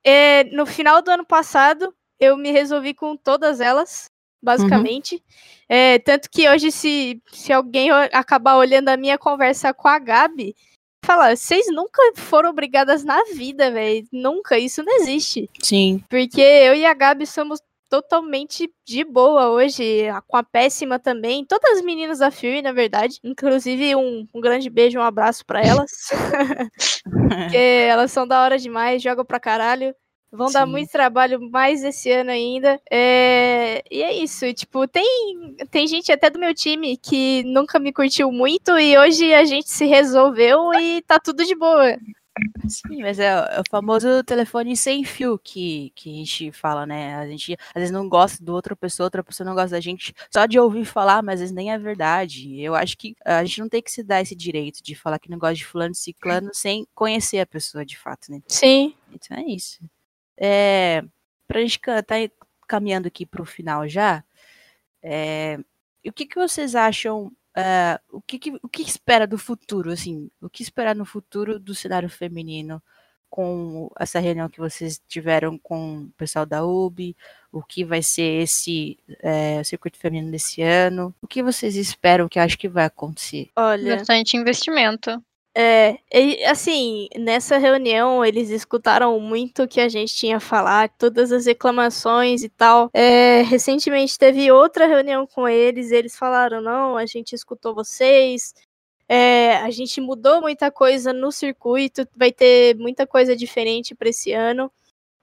é, 0.04 0.44
no 0.56 0.68
final 0.68 1.02
do 1.02 1.10
ano 1.10 1.26
passado, 1.26 1.92
eu 2.20 2.38
me 2.38 2.52
resolvi 2.52 2.94
com 2.94 3.18
todas 3.18 3.60
elas, 3.60 4.12
basicamente. 4.42 5.24
É, 5.68 6.00
tanto 6.00 6.30
que 6.30 6.50
hoje, 6.50 6.72
se, 6.72 7.22
se 7.32 7.54
alguém 7.54 7.92
acabar 7.92 8.58
olhando 8.58 8.90
a 8.90 8.98
minha 8.98 9.18
conversa 9.18 9.74
com 9.74 9.88
a 9.88 10.00
Gabi, 10.00 10.56
fala, 11.06 11.36
vocês 11.36 11.68
nunca 11.70 12.02
foram 12.16 12.54
brigadas 12.54 13.04
na 13.04 13.24
vida, 13.36 13.72
velho. 13.72 14.08
Nunca, 14.12 14.58
isso 14.58 14.84
não 14.84 14.96
existe. 14.98 15.50
Sim. 15.62 16.04
Porque 16.10 16.42
eu 16.42 16.74
e 16.74 16.86
a 16.86 16.94
Gabi 16.94 17.26
somos 17.26 17.60
totalmente 17.90 18.72
de 18.86 19.04
boa 19.04 19.50
hoje, 19.50 20.06
com 20.28 20.38
a 20.38 20.44
péssima 20.44 21.00
também. 21.00 21.44
Todas 21.44 21.78
as 21.78 21.84
meninas 21.84 22.20
da 22.20 22.30
Fury, 22.30 22.62
na 22.62 22.72
verdade. 22.72 23.20
Inclusive, 23.24 23.96
um, 23.96 24.28
um 24.34 24.40
grande 24.40 24.70
beijo, 24.70 25.00
um 25.00 25.04
abraço 25.04 25.44
pra 25.46 25.62
elas. 25.62 25.92
Porque 27.04 27.58
elas 27.58 28.12
são 28.12 28.28
da 28.28 28.42
hora 28.42 28.58
demais, 28.58 29.02
jogam 29.02 29.26
pra 29.26 29.40
caralho. 29.40 29.94
Vão 30.32 30.52
dar 30.52 30.66
Sim. 30.66 30.72
muito 30.72 30.92
trabalho 30.92 31.40
mais 31.50 31.84
esse 31.84 32.12
ano 32.12 32.30
ainda. 32.30 32.80
É, 32.92 33.84
E 33.90 34.04
é 34.04 34.14
isso. 34.14 34.52
Tipo, 34.54 34.88
tem, 34.88 35.56
tem 35.72 35.88
gente 35.88 36.12
até 36.12 36.30
do 36.30 36.38
meu 36.40 36.54
time 36.54 36.96
que 36.98 37.44
nunca 37.46 37.80
me 37.80 37.92
curtiu 37.92 38.32
muito 38.32 38.78
e 38.78 38.98
hoje 38.98 39.34
a 39.34 39.44
gente 39.44 39.70
se 39.72 39.86
resolveu 39.86 40.72
e 40.76 41.02
tá 41.02 41.20
tudo 41.20 41.44
de 41.44 41.56
boa. 41.56 41.98
Sim, 42.70 43.02
mas 43.02 43.20
é, 43.20 43.36
o- 43.38 43.44
é 43.46 43.60
o 43.60 43.64
famoso 43.70 44.24
telefone 44.24 44.78
sem 44.78 45.04
fio 45.04 45.38
que, 45.38 45.92
que 45.96 46.10
a 46.10 46.14
gente 46.16 46.52
fala, 46.54 46.86
né? 46.86 47.16
A 47.16 47.28
gente 47.28 47.58
às 47.76 47.82
vezes 47.82 47.92
não 47.92 48.08
gosta 48.08 48.42
do 48.44 48.54
outra 48.54 48.76
pessoa, 48.76 49.08
outra 49.08 49.24
pessoa 49.24 49.46
não 49.46 49.56
gosta 49.56 49.72
da 49.72 49.80
gente 49.82 50.14
só 50.32 50.46
de 50.46 50.58
ouvir 50.60 50.86
falar, 50.86 51.22
mas 51.22 51.36
às 51.36 51.40
vezes 51.42 51.56
nem 51.56 51.72
é 51.72 51.78
verdade. 51.78 52.62
Eu 52.62 52.76
acho 52.76 52.98
que 52.98 53.14
a 53.26 53.44
gente 53.44 53.60
não 53.60 53.68
tem 53.68 53.82
que 53.82 53.92
se 53.92 54.04
dar 54.04 54.22
esse 54.22 54.36
direito 54.36 54.82
de 54.82 54.96
falar 54.96 55.20
que 55.20 55.30
não 55.30 55.40
gosta 55.40 55.56
de 55.56 55.66
fulano 55.66 55.92
e 55.92 55.96
ciclano 55.98 56.50
sem 56.54 56.88
conhecer 56.96 57.40
a 57.40 57.46
pessoa 57.48 57.84
de 57.86 57.98
fato, 57.98 58.32
né? 58.32 58.40
Sim. 58.48 58.94
Então 59.12 59.36
é 59.38 59.44
isso. 59.44 59.80
É, 60.40 61.04
pra 61.48 61.60
gente 61.60 61.80
tá 61.80 62.16
caminhando 62.68 63.08
aqui 63.08 63.26
pro 63.26 63.44
final 63.44 63.88
já, 63.88 64.24
é, 65.02 65.58
e 66.04 66.10
o 66.10 66.14
que 66.14 66.26
que 66.26 66.36
vocês 66.36 66.76
acham, 66.76 67.32
é, 67.56 68.00
o 68.12 68.22
que 68.22 68.40
que, 68.40 68.60
o 68.62 68.70
que 68.70 68.82
espera 68.82 69.28
do 69.28 69.38
futuro, 69.38 69.92
assim, 69.92 70.30
o 70.42 70.50
que 70.50 70.64
esperar 70.64 70.96
no 70.96 71.06
futuro 71.06 71.60
do 71.60 71.76
cenário 71.76 72.10
feminino 72.10 72.82
com 73.30 73.92
essa 74.00 74.20
reunião 74.20 74.50
que 74.50 74.60
vocês 74.60 75.00
tiveram 75.08 75.58
com 75.58 76.04
o 76.04 76.10
pessoal 76.18 76.46
da 76.46 76.66
UB, 76.66 77.16
o 77.52 77.62
que 77.62 77.86
vai 77.86 78.02
ser 78.02 78.42
esse 78.44 78.98
é, 79.22 79.64
circuito 79.64 80.00
feminino 80.00 80.32
desse 80.32 80.64
ano, 80.64 81.14
o 81.22 81.28
que 81.28 81.44
vocês 81.44 81.76
esperam 81.76 82.28
que 82.28 82.40
acho 82.40 82.58
que 82.58 82.68
vai 82.68 82.86
acontecer? 82.86 83.50
Olha. 83.56 83.98
Bastante 83.98 84.36
investimento. 84.36 85.24
É, 85.62 86.00
e, 86.14 86.42
assim, 86.46 87.10
nessa 87.18 87.58
reunião 87.58 88.24
eles 88.24 88.50
escutaram 88.50 89.20
muito 89.20 89.64
o 89.64 89.68
que 89.68 89.82
a 89.82 89.90
gente 89.90 90.16
tinha 90.16 90.38
a 90.38 90.40
falar, 90.40 90.88
todas 90.98 91.34
as 91.34 91.46
reclamações 91.48 92.44
e 92.44 92.50
tal. 92.50 92.90
É, 92.94 93.42
recentemente 93.42 94.18
teve 94.18 94.50
outra 94.54 94.88
reunião 94.88 95.28
com 95.28 95.50
eles, 95.50 95.92
eles 95.92 96.16
falaram: 96.18 96.62
não, 96.62 96.96
a 96.96 97.06
gente 97.06 97.36
escutou 97.36 97.76
vocês, 97.76 98.54
é, 99.10 99.58
a 99.58 99.70
gente 99.70 100.00
mudou 100.00 100.40
muita 100.40 100.72
coisa 100.72 101.12
no 101.12 101.30
circuito, 101.30 102.08
vai 102.16 102.32
ter 102.32 102.78
muita 102.78 103.06
coisa 103.06 103.36
diferente 103.36 103.94
para 103.94 104.08
esse 104.08 104.32
ano. 104.32 104.72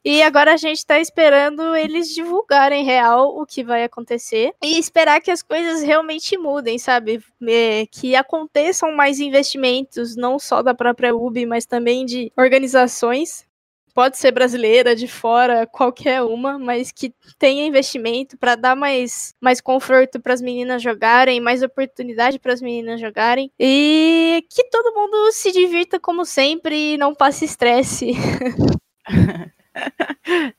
E 0.08 0.22
agora 0.22 0.54
a 0.54 0.56
gente 0.56 0.86
tá 0.86 1.00
esperando 1.00 1.74
eles 1.74 2.14
divulgarem 2.14 2.84
real 2.84 3.36
o 3.36 3.44
que 3.44 3.64
vai 3.64 3.82
acontecer 3.82 4.54
e 4.62 4.78
esperar 4.78 5.20
que 5.20 5.32
as 5.32 5.42
coisas 5.42 5.82
realmente 5.82 6.38
mudem, 6.38 6.78
sabe? 6.78 7.20
É, 7.42 7.86
que 7.86 8.14
aconteçam 8.14 8.92
mais 8.92 9.18
investimentos, 9.18 10.14
não 10.14 10.38
só 10.38 10.62
da 10.62 10.72
própria 10.72 11.12
UB, 11.12 11.44
mas 11.44 11.66
também 11.66 12.06
de 12.06 12.30
organizações. 12.36 13.44
Pode 13.92 14.16
ser 14.16 14.30
brasileira, 14.30 14.94
de 14.94 15.08
fora, 15.08 15.66
qualquer 15.66 16.22
uma, 16.22 16.56
mas 16.56 16.92
que 16.92 17.12
tenha 17.36 17.66
investimento 17.66 18.38
para 18.38 18.54
dar 18.54 18.76
mais, 18.76 19.34
mais 19.40 19.60
conforto 19.60 20.20
para 20.20 20.34
as 20.34 20.40
meninas 20.40 20.82
jogarem, 20.82 21.40
mais 21.40 21.64
oportunidade 21.64 22.38
para 22.38 22.52
as 22.52 22.62
meninas 22.62 23.00
jogarem 23.00 23.50
e 23.58 24.44
que 24.50 24.62
todo 24.70 24.94
mundo 24.94 25.32
se 25.32 25.50
divirta 25.50 25.98
como 25.98 26.24
sempre 26.24 26.92
e 26.94 26.96
não 26.96 27.12
passe 27.12 27.44
estresse. 27.44 28.12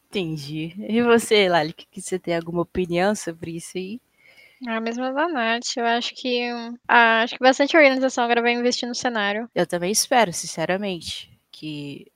Entendi. 0.09 0.75
E 0.77 1.01
você, 1.01 1.49
Lali, 1.49 1.73
que, 1.73 2.01
você 2.01 2.17
tem 2.17 2.35
alguma 2.35 2.61
opinião 2.61 3.15
sobre 3.15 3.57
isso 3.57 3.77
aí? 3.77 3.99
É 4.65 4.71
a 4.71 4.81
mesma 4.81 5.13
da 5.13 5.27
Nath. 5.27 5.77
Eu 5.77 5.85
acho 5.85 6.15
que 6.15 6.49
ah, 6.87 7.21
acho 7.21 7.35
que 7.35 7.43
bastante 7.43 7.77
organização 7.77 8.23
agora 8.23 8.41
vai 8.41 8.53
investir 8.53 8.87
no 8.87 8.95
cenário. 8.95 9.49
Eu 9.53 9.67
também 9.67 9.91
espero, 9.91 10.33
sinceramente, 10.33 11.39
que 11.51 12.11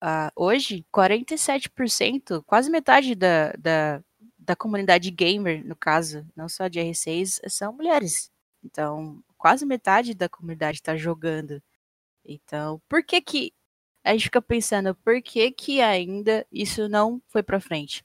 ah, 0.00 0.32
hoje 0.34 0.84
47%, 0.92 2.42
quase 2.44 2.70
metade 2.70 3.14
da, 3.14 3.52
da, 3.52 4.02
da 4.38 4.56
comunidade 4.56 5.10
gamer, 5.10 5.64
no 5.64 5.76
caso, 5.76 6.26
não 6.34 6.48
só 6.48 6.68
de 6.68 6.80
R6, 6.80 7.40
são 7.48 7.72
mulheres. 7.72 8.30
Então, 8.64 9.22
quase 9.38 9.64
metade 9.64 10.14
da 10.14 10.28
comunidade 10.28 10.78
está 10.78 10.96
jogando. 10.96 11.62
Então, 12.24 12.80
por 12.88 13.02
que 13.04 13.20
que 13.20 13.52
a 14.06 14.12
gente 14.12 14.24
fica 14.24 14.42
pensando, 14.42 14.94
por 14.96 15.20
que 15.22 15.50
que 15.52 15.80
ainda 15.80 16.46
isso 16.52 16.88
não 16.88 17.20
foi 17.28 17.42
pra 17.42 17.60
frente? 17.60 18.02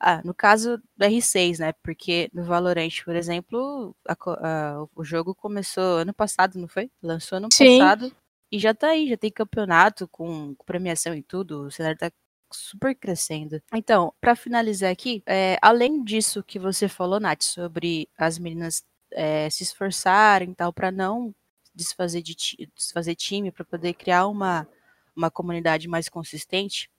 Ah, 0.00 0.22
no 0.24 0.34
caso 0.34 0.78
do 0.96 1.04
R6, 1.04 1.58
né? 1.60 1.72
Porque 1.82 2.30
no 2.32 2.44
Valorant, 2.44 3.04
por 3.04 3.14
exemplo, 3.16 3.94
a 4.08 4.14
a- 4.14 4.86
o 4.96 5.04
jogo 5.04 5.34
começou 5.34 5.98
ano 5.98 6.14
passado, 6.14 6.58
não 6.58 6.68
foi? 6.68 6.90
Lançou 7.02 7.36
ano 7.38 7.48
Sim. 7.52 7.78
passado 7.78 8.12
e 8.52 8.58
já 8.58 8.74
tá 8.74 8.88
aí, 8.88 9.08
já 9.08 9.16
tem 9.16 9.30
campeonato 9.30 10.08
com 10.08 10.54
premiação 10.66 11.14
e 11.14 11.22
tudo, 11.22 11.66
o 11.66 11.70
cenário 11.70 11.98
tá 11.98 12.10
super 12.52 12.94
crescendo. 12.96 13.62
Então, 13.74 14.12
pra 14.20 14.34
finalizar 14.36 14.90
aqui, 14.90 15.22
é, 15.26 15.58
além 15.62 16.02
disso 16.02 16.42
que 16.42 16.58
você 16.58 16.88
falou, 16.88 17.20
Nath, 17.20 17.42
sobre 17.44 18.08
as 18.18 18.38
meninas 18.38 18.82
é, 19.12 19.48
se 19.50 19.62
esforçarem 19.64 20.50
e 20.50 20.54
tal, 20.54 20.72
pra 20.72 20.90
não 20.90 21.34
desfazer, 21.74 22.22
de 22.22 22.34
desfazer 22.74 23.14
time, 23.14 23.52
para 23.52 23.64
poder 23.64 23.92
criar 23.94 24.26
uma, 24.26 24.66
uma 25.16 25.30
comunidade 25.30 25.88
mais 25.88 26.08
consistente, 26.08 26.90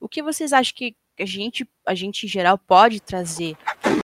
o 0.00 0.08
que 0.08 0.22
vocês 0.22 0.52
acham 0.52 0.74
que 0.74 0.96
a 1.18 1.26
gente, 1.26 1.68
a 1.86 1.94
gente 1.94 2.26
em 2.26 2.28
geral 2.28 2.58
pode 2.58 3.00
trazer 3.00 3.56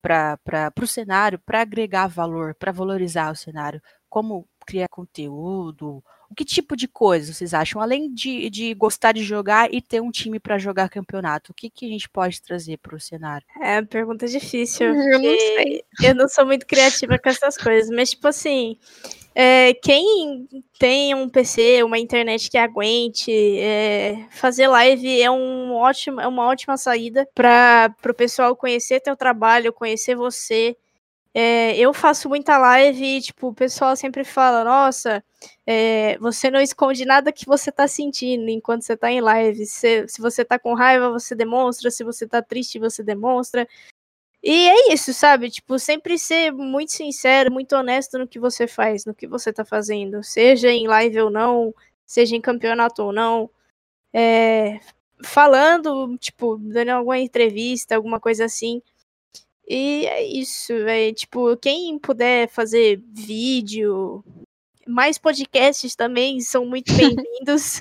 para 0.02 0.74
o 0.82 0.88
cenário 0.88 1.39
para 1.39 1.62
agregar 1.62 2.08
valor, 2.08 2.56
para 2.56 2.71
valorizar 2.71 3.32
o 3.32 3.36
cenário? 3.36 3.82
Como 4.10 4.47
criar 4.65 4.88
conteúdo? 4.89 6.04
O 6.30 6.36
que 6.36 6.45
tipo 6.45 6.78
de 6.78 6.88
coisa 6.88 7.34
vocês 7.34 7.54
acham? 7.54 7.82
Além 7.82 8.13
de, 8.13 8.50
de 8.50 8.74
gostar 8.74 9.12
de 9.12 9.21
jogar 9.21 9.74
e 9.74 9.82
ter 9.82 10.02
um 10.02 10.10
time 10.10 10.39
para 10.39 10.58
jogar 10.58 10.89
campeonato, 10.89 11.52
o 11.52 11.54
que, 11.54 11.69
que 11.69 11.86
a 11.86 11.89
gente 11.89 12.10
pode 12.10 12.41
trazer 12.41 12.78
para 12.78 12.95
o 12.95 13.00
cenário? 13.00 13.45
É, 13.62 13.82
pergunta 13.82 14.26
difícil. 14.28 14.88
Eu 14.88 15.19
não 15.19 15.38
sei. 15.38 15.84
Eu 16.02 16.15
não 16.15 16.30
sou 16.30 16.45
muito 16.45 16.65
criativa 16.65 17.19
com 17.19 17.30
essas 17.30 17.58
coisas, 17.58 17.89
mas 17.89 18.12
tipo 18.12 18.28
assim, 18.30 18.78
é, 19.34 19.74
quem 19.76 20.48
tem 20.78 21.15
um 21.15 21.30
PC, 21.30 21.84
uma 21.84 21.98
internet 21.98 22.50
que 22.50 22.58
aguente, 22.58 23.32
é, 23.60 24.28
fazer 24.32 24.67
live 24.67 25.22
é, 25.22 25.32
um 25.32 25.74
ótimo, 25.74 26.20
é 26.20 26.28
uma 26.28 26.48
ótima 26.48 26.76
saída 26.78 27.28
para 27.34 27.94
o 28.10 28.13
pessoal 28.13 28.56
conhecer 28.56 29.00
teu 29.00 29.15
trabalho, 29.15 29.72
conhecer 29.74 30.15
você. 30.15 30.76
É, 31.34 31.78
eu 31.78 31.94
faço 31.94 32.28
muita 32.28 32.58
live 32.58 33.04
e, 33.17 33.22
tipo, 33.22 33.48
o 33.50 33.54
pessoal 33.54 33.96
sempre 33.96 34.24
fala, 34.26 34.65
nossa, 34.65 35.24
é, 35.65 36.17
você 36.20 36.52
não 36.52 36.60
esconde 36.60 37.06
nada 37.06 37.32
que 37.32 37.46
você 37.46 37.72
tá 37.72 37.88
sentindo 37.88 38.50
enquanto 38.50 38.84
você 38.84 38.98
tá 38.98 39.10
em 39.12 39.22
live. 39.22 39.65
Se, 39.65 40.08
se 40.10 40.22
você 40.22 40.44
tá 40.44 40.60
com 40.60 40.74
raiva, 40.74 41.10
você 41.10 41.34
demonstra. 41.34 41.89
Se 41.89 42.04
você 42.04 42.28
tá 42.28 42.41
triste, 42.41 42.80
você 42.80 43.02
demonstra. 43.04 43.67
E 44.44 44.70
é 44.70 44.94
isso, 44.94 45.14
sabe? 45.14 45.52
Tipo, 45.52 45.78
sempre 45.78 46.18
ser 46.18 46.52
muito 46.52 46.92
sincero, 46.92 47.52
muito 47.52 47.76
honesto 47.76 48.18
no 48.18 48.28
que 48.28 48.40
você 48.40 48.68
faz, 48.68 49.06
no 49.06 49.14
que 49.14 49.28
você 49.28 49.54
tá 49.54 49.64
fazendo. 49.64 50.24
Seja 50.24 50.72
em 50.72 50.88
live 50.88 51.22
ou 51.22 51.30
não, 51.30 51.74
seja 52.06 52.36
em 52.36 52.42
campeonato 52.42 53.04
ou 53.04 53.14
não. 53.14 53.50
É, 54.14 54.80
falando, 55.24 56.18
tipo, 56.18 56.58
dando 56.58 56.90
alguma 56.90 57.20
entrevista, 57.20 57.96
alguma 57.96 58.20
coisa 58.20 58.46
assim. 58.46 58.82
E 59.68 60.08
é 60.08 60.24
isso, 60.24 60.74
velho. 60.84 61.16
Tipo, 61.16 61.56
quem 61.58 62.00
puder 62.00 62.50
fazer 62.50 63.02
vídeo, 63.14 64.24
mais 64.88 65.18
podcasts 65.20 65.96
também 65.96 66.42
são 66.42 66.66
muito 66.66 66.92
bem-vindos. 66.98 67.80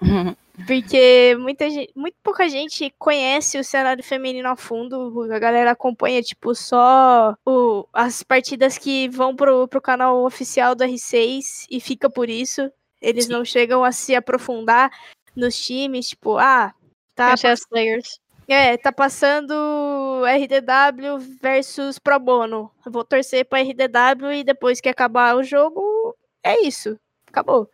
Porque 0.66 1.36
muita 1.38 1.68
gente, 1.68 1.92
muito 1.96 2.16
pouca 2.22 2.48
gente 2.48 2.94
conhece 2.96 3.58
o 3.58 3.64
cenário 3.64 4.04
feminino 4.04 4.48
a 4.48 4.56
fundo. 4.56 5.22
A 5.32 5.38
galera 5.38 5.72
acompanha, 5.72 6.22
tipo, 6.22 6.54
só 6.54 7.36
o, 7.44 7.86
as 7.92 8.22
partidas 8.22 8.78
que 8.78 9.08
vão 9.08 9.34
pro, 9.34 9.66
pro 9.66 9.80
canal 9.80 10.24
oficial 10.24 10.74
do 10.74 10.84
R6 10.84 11.66
e 11.68 11.80
fica 11.80 12.08
por 12.08 12.30
isso. 12.30 12.70
Eles 13.02 13.24
Sim. 13.24 13.32
não 13.32 13.44
chegam 13.44 13.82
a 13.82 13.90
se 13.90 14.14
aprofundar 14.14 14.90
nos 15.34 15.58
times, 15.58 16.08
tipo, 16.10 16.38
ah, 16.38 16.72
tá. 17.16 17.34
Players. 17.68 18.20
É, 18.46 18.76
tá 18.76 18.92
passando 18.92 20.22
RDW 20.24 21.18
versus 21.40 21.98
Pro 21.98 22.20
Bono. 22.20 22.70
Eu 22.86 22.92
vou 22.92 23.02
torcer 23.02 23.44
pra 23.46 23.60
RDW 23.60 24.32
e 24.34 24.44
depois 24.44 24.80
que 24.80 24.88
acabar 24.88 25.34
o 25.34 25.42
jogo, 25.42 26.14
é 26.44 26.60
isso. 26.60 26.96
Acabou 27.26 27.68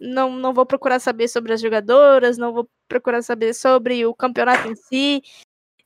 não, 0.00 0.32
não 0.32 0.54
vou 0.54 0.64
procurar 0.64 0.98
saber 0.98 1.28
sobre 1.28 1.52
as 1.52 1.60
jogadoras, 1.60 2.38
não 2.38 2.52
vou 2.52 2.68
procurar 2.88 3.22
saber 3.22 3.54
sobre 3.54 4.06
o 4.06 4.14
campeonato 4.14 4.68
em 4.68 4.74
si. 4.74 5.22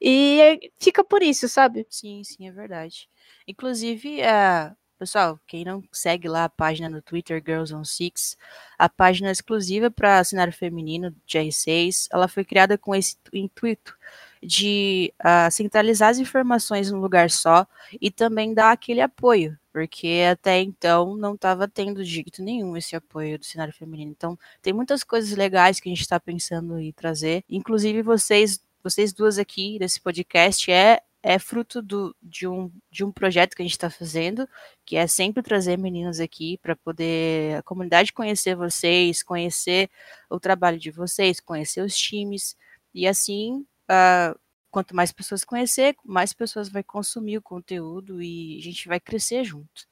E 0.00 0.70
fica 0.78 1.02
por 1.02 1.22
isso, 1.22 1.48
sabe? 1.48 1.86
Sim, 1.90 2.22
sim, 2.24 2.46
é 2.46 2.52
verdade. 2.52 3.08
Inclusive, 3.48 4.20
uh, 4.20 4.76
pessoal, 4.98 5.40
quem 5.46 5.64
não 5.64 5.82
segue 5.92 6.28
lá 6.28 6.44
a 6.44 6.48
página 6.48 6.88
no 6.88 7.02
Twitter 7.02 7.42
Girls 7.44 7.74
on 7.74 7.84
Six, 7.84 8.36
a 8.78 8.88
página 8.88 9.28
é 9.28 9.32
exclusiva 9.32 9.90
para 9.90 10.22
cenário 10.24 10.52
feminino 10.52 11.14
de 11.26 11.38
R6, 11.38 12.08
ela 12.12 12.28
foi 12.28 12.44
criada 12.44 12.78
com 12.78 12.94
esse 12.94 13.16
intuito 13.32 13.96
de 14.42 15.12
uh, 15.20 15.50
centralizar 15.50 16.10
as 16.10 16.18
informações 16.18 16.90
num 16.90 17.00
lugar 17.00 17.30
só 17.30 17.66
e 18.00 18.10
também 18.10 18.52
dar 18.52 18.72
aquele 18.72 19.00
apoio, 19.00 19.58
porque 19.74 20.22
até 20.30 20.60
então 20.60 21.16
não 21.16 21.34
estava 21.34 21.66
tendo 21.66 22.04
de 22.04 22.08
jeito 22.08 22.40
nenhum 22.44 22.76
esse 22.76 22.94
apoio 22.94 23.36
do 23.36 23.44
cenário 23.44 23.74
feminino. 23.74 24.12
Então, 24.12 24.38
tem 24.62 24.72
muitas 24.72 25.02
coisas 25.02 25.36
legais 25.36 25.80
que 25.80 25.88
a 25.88 25.92
gente 25.92 26.02
está 26.02 26.20
pensando 26.20 26.78
em 26.78 26.92
trazer, 26.92 27.42
inclusive 27.50 28.00
vocês, 28.00 28.64
vocês 28.84 29.12
duas 29.12 29.36
aqui 29.36 29.76
desse 29.80 30.00
podcast 30.00 30.70
é 30.70 31.00
é 31.26 31.38
fruto 31.38 31.80
do, 31.80 32.14
de, 32.22 32.46
um, 32.46 32.70
de 32.90 33.02
um 33.02 33.10
projeto 33.10 33.56
que 33.56 33.62
a 33.62 33.64
gente 33.64 33.72
está 33.72 33.88
fazendo, 33.88 34.46
que 34.84 34.94
é 34.94 35.06
sempre 35.06 35.42
trazer 35.42 35.78
meninas 35.78 36.20
aqui 36.20 36.58
para 36.58 36.76
poder 36.76 37.56
a 37.56 37.62
comunidade 37.62 38.12
conhecer 38.12 38.54
vocês, 38.54 39.22
conhecer 39.22 39.88
o 40.28 40.38
trabalho 40.38 40.78
de 40.78 40.90
vocês, 40.90 41.40
conhecer 41.40 41.80
os 41.80 41.96
times, 41.96 42.54
e 42.92 43.06
assim 43.08 43.66
uh, 43.90 44.38
quanto 44.74 44.96
mais 44.96 45.12
pessoas 45.12 45.44
conhecer, 45.44 45.94
mais 46.04 46.32
pessoas 46.32 46.68
vai 46.68 46.82
consumir 46.82 47.38
o 47.38 47.42
conteúdo 47.42 48.20
e 48.20 48.58
a 48.58 48.60
gente 48.60 48.88
vai 48.88 48.98
crescer 48.98 49.44
junto. 49.44 49.86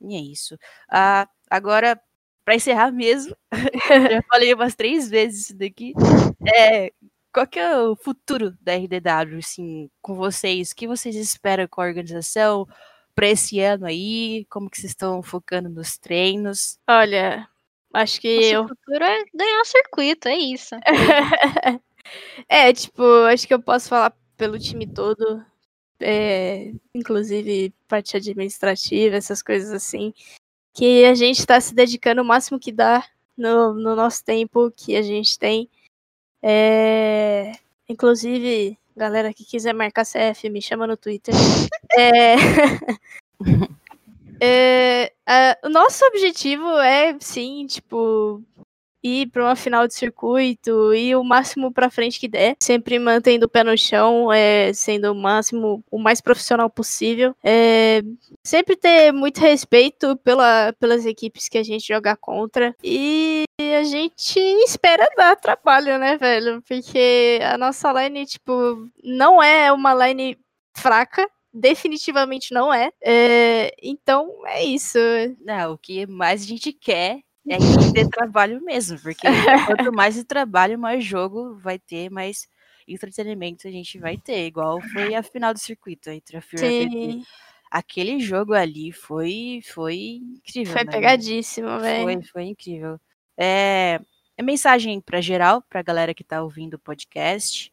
E 0.00 0.16
é 0.16 0.18
isso. 0.18 0.54
Uh, 0.90 1.28
agora, 1.50 2.00
para 2.42 2.54
encerrar 2.54 2.90
mesmo, 2.90 3.36
já 4.10 4.22
falei 4.30 4.54
umas 4.54 4.74
três 4.74 5.10
vezes 5.10 5.50
isso 5.50 5.58
daqui. 5.58 5.92
É, 6.46 6.90
qual 7.30 7.46
que 7.46 7.58
é 7.58 7.78
o 7.78 7.94
futuro 7.94 8.56
da 8.58 8.74
RDW, 8.74 9.36
assim, 9.38 9.90
com 10.00 10.14
vocês? 10.14 10.70
O 10.70 10.76
que 10.76 10.88
vocês 10.88 11.14
esperam 11.14 11.68
com 11.68 11.82
a 11.82 11.86
organização 11.86 12.66
para 13.14 13.28
esse 13.28 13.60
ano 13.60 13.84
aí? 13.84 14.46
Como 14.48 14.70
que 14.70 14.80
vocês 14.80 14.92
estão 14.92 15.22
focando 15.22 15.68
nos 15.68 15.98
treinos? 15.98 16.78
Olha, 16.88 17.46
acho 17.92 18.18
que 18.18 18.28
eu... 18.28 18.66
futuro 18.66 19.04
é 19.04 19.24
ganhar 19.34 19.60
o 19.60 19.66
circuito, 19.66 20.26
é 20.26 20.36
isso. 20.36 20.74
é, 22.48 22.72
tipo, 22.72 23.02
acho 23.24 23.46
que 23.46 23.54
eu 23.54 23.62
posso 23.62 23.88
falar 23.88 24.16
pelo 24.36 24.58
time 24.58 24.86
todo, 24.86 25.44
é, 26.00 26.72
inclusive 26.94 27.72
parte 27.88 28.16
administrativa, 28.16 29.16
essas 29.16 29.42
coisas 29.42 29.72
assim, 29.72 30.12
que 30.74 31.04
a 31.04 31.14
gente 31.14 31.38
está 31.38 31.60
se 31.60 31.74
dedicando 31.74 32.22
o 32.22 32.24
máximo 32.24 32.60
que 32.60 32.72
dá 32.72 33.04
no, 33.36 33.74
no 33.74 33.96
nosso 33.96 34.24
tempo 34.24 34.70
que 34.70 34.96
a 34.96 35.02
gente 35.02 35.38
tem. 35.38 35.70
É, 36.42 37.52
inclusive, 37.88 38.78
galera 38.96 39.32
que 39.32 39.44
quiser 39.44 39.72
marcar 39.72 40.04
CF, 40.04 40.48
me 40.50 40.62
chama 40.62 40.86
no 40.86 40.96
Twitter. 40.96 41.34
é, 41.96 42.34
é, 45.26 45.58
o 45.64 45.68
nosso 45.68 46.04
objetivo 46.06 46.78
é, 46.78 47.16
sim, 47.20 47.66
tipo, 47.66 48.42
ir 49.06 49.26
para 49.30 49.44
uma 49.44 49.56
final 49.56 49.86
de 49.86 49.94
circuito 49.94 50.94
e 50.94 51.14
o 51.14 51.22
máximo 51.22 51.72
para 51.72 51.90
frente 51.90 52.18
que 52.18 52.28
der, 52.28 52.56
sempre 52.60 52.98
mantendo 52.98 53.46
o 53.46 53.48
pé 53.48 53.62
no 53.62 53.76
chão, 53.76 54.32
é, 54.32 54.72
sendo 54.72 55.12
o 55.12 55.14
máximo, 55.14 55.84
o 55.90 55.98
mais 55.98 56.20
profissional 56.20 56.68
possível. 56.68 57.34
É, 57.42 58.02
sempre 58.42 58.76
ter 58.76 59.12
muito 59.12 59.38
respeito 59.40 60.16
pela, 60.18 60.72
pelas 60.78 61.06
equipes 61.06 61.48
que 61.48 61.58
a 61.58 61.62
gente 61.62 61.86
joga 61.86 62.16
contra 62.16 62.74
e 62.82 63.44
a 63.78 63.84
gente 63.84 64.38
espera 64.64 65.08
dar 65.16 65.36
trabalho, 65.36 65.98
né, 65.98 66.16
velho? 66.16 66.62
Porque 66.66 67.38
a 67.42 67.56
nossa 67.56 67.92
line, 67.92 68.26
tipo, 68.26 68.88
não 69.02 69.42
é 69.42 69.72
uma 69.72 69.94
line 70.06 70.38
fraca, 70.76 71.28
definitivamente 71.52 72.52
não 72.52 72.72
é. 72.72 72.90
é. 73.02 73.74
então 73.82 74.30
é 74.46 74.64
isso. 74.64 74.98
Não, 75.40 75.72
o 75.72 75.78
que 75.78 76.06
mais 76.06 76.42
a 76.42 76.46
gente 76.46 76.72
quer 76.72 77.20
é 77.48 77.58
que 77.58 77.92
dê 77.92 78.08
trabalho 78.08 78.60
mesmo, 78.62 78.98
porque 79.02 79.26
quanto 79.66 79.92
mais 79.92 80.22
trabalho, 80.24 80.78
mais 80.78 81.04
jogo 81.04 81.56
vai 81.56 81.78
ter, 81.78 82.10
mais 82.10 82.48
entretenimento 82.86 83.66
a 83.66 83.70
gente 83.70 83.98
vai 83.98 84.16
ter, 84.16 84.46
igual 84.46 84.80
foi 84.92 85.14
a 85.14 85.22
final 85.22 85.52
do 85.52 85.58
circuito 85.58 86.08
entre 86.10 86.36
a 86.36 86.40
Fira 86.40 86.66
e 86.66 87.22
Aquele 87.70 88.20
jogo 88.20 88.54
ali 88.54 88.92
foi 88.92 89.60
foi 89.74 90.20
incrível. 90.36 90.72
Foi 90.72 90.84
né? 90.84 90.92
pegadíssimo, 90.92 91.80
velho. 91.80 92.04
Foi, 92.04 92.22
foi 92.22 92.42
incrível. 92.44 92.98
É, 93.36 94.00
é 94.36 94.42
mensagem 94.42 95.00
para 95.00 95.20
geral, 95.20 95.62
para 95.62 95.80
a 95.80 95.82
galera 95.82 96.14
que 96.14 96.22
tá 96.22 96.42
ouvindo 96.42 96.74
o 96.74 96.78
podcast. 96.78 97.72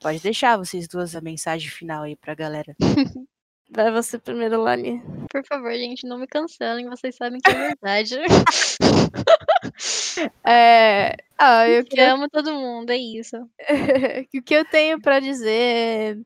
Pode 0.00 0.20
deixar 0.20 0.58
vocês 0.58 0.86
duas 0.86 1.16
a 1.16 1.20
mensagem 1.20 1.70
final 1.70 2.02
aí 2.02 2.14
pra 2.14 2.34
galera. 2.34 2.76
Vai 3.74 3.90
você 3.90 4.18
primeiro, 4.18 4.62
Lali. 4.62 5.02
Por 5.30 5.42
favor, 5.46 5.72
gente, 5.72 6.06
não 6.06 6.18
me 6.18 6.26
cancelem, 6.26 6.90
vocês 6.90 7.16
sabem 7.16 7.40
que 7.40 7.50
é 7.50 7.54
verdade. 7.54 8.18
é... 10.44 11.16
Ah, 11.38 11.66
eu 11.68 11.82
que... 11.82 11.98
amo 12.00 12.28
todo 12.28 12.52
mundo, 12.52 12.90
é 12.90 12.98
isso. 12.98 13.36
o 14.34 14.42
que 14.42 14.54
eu 14.54 14.64
tenho 14.66 15.00
para 15.00 15.20
dizer 15.20 15.50
é 15.50 16.16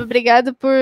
obrigado 0.00 0.54
por 0.54 0.72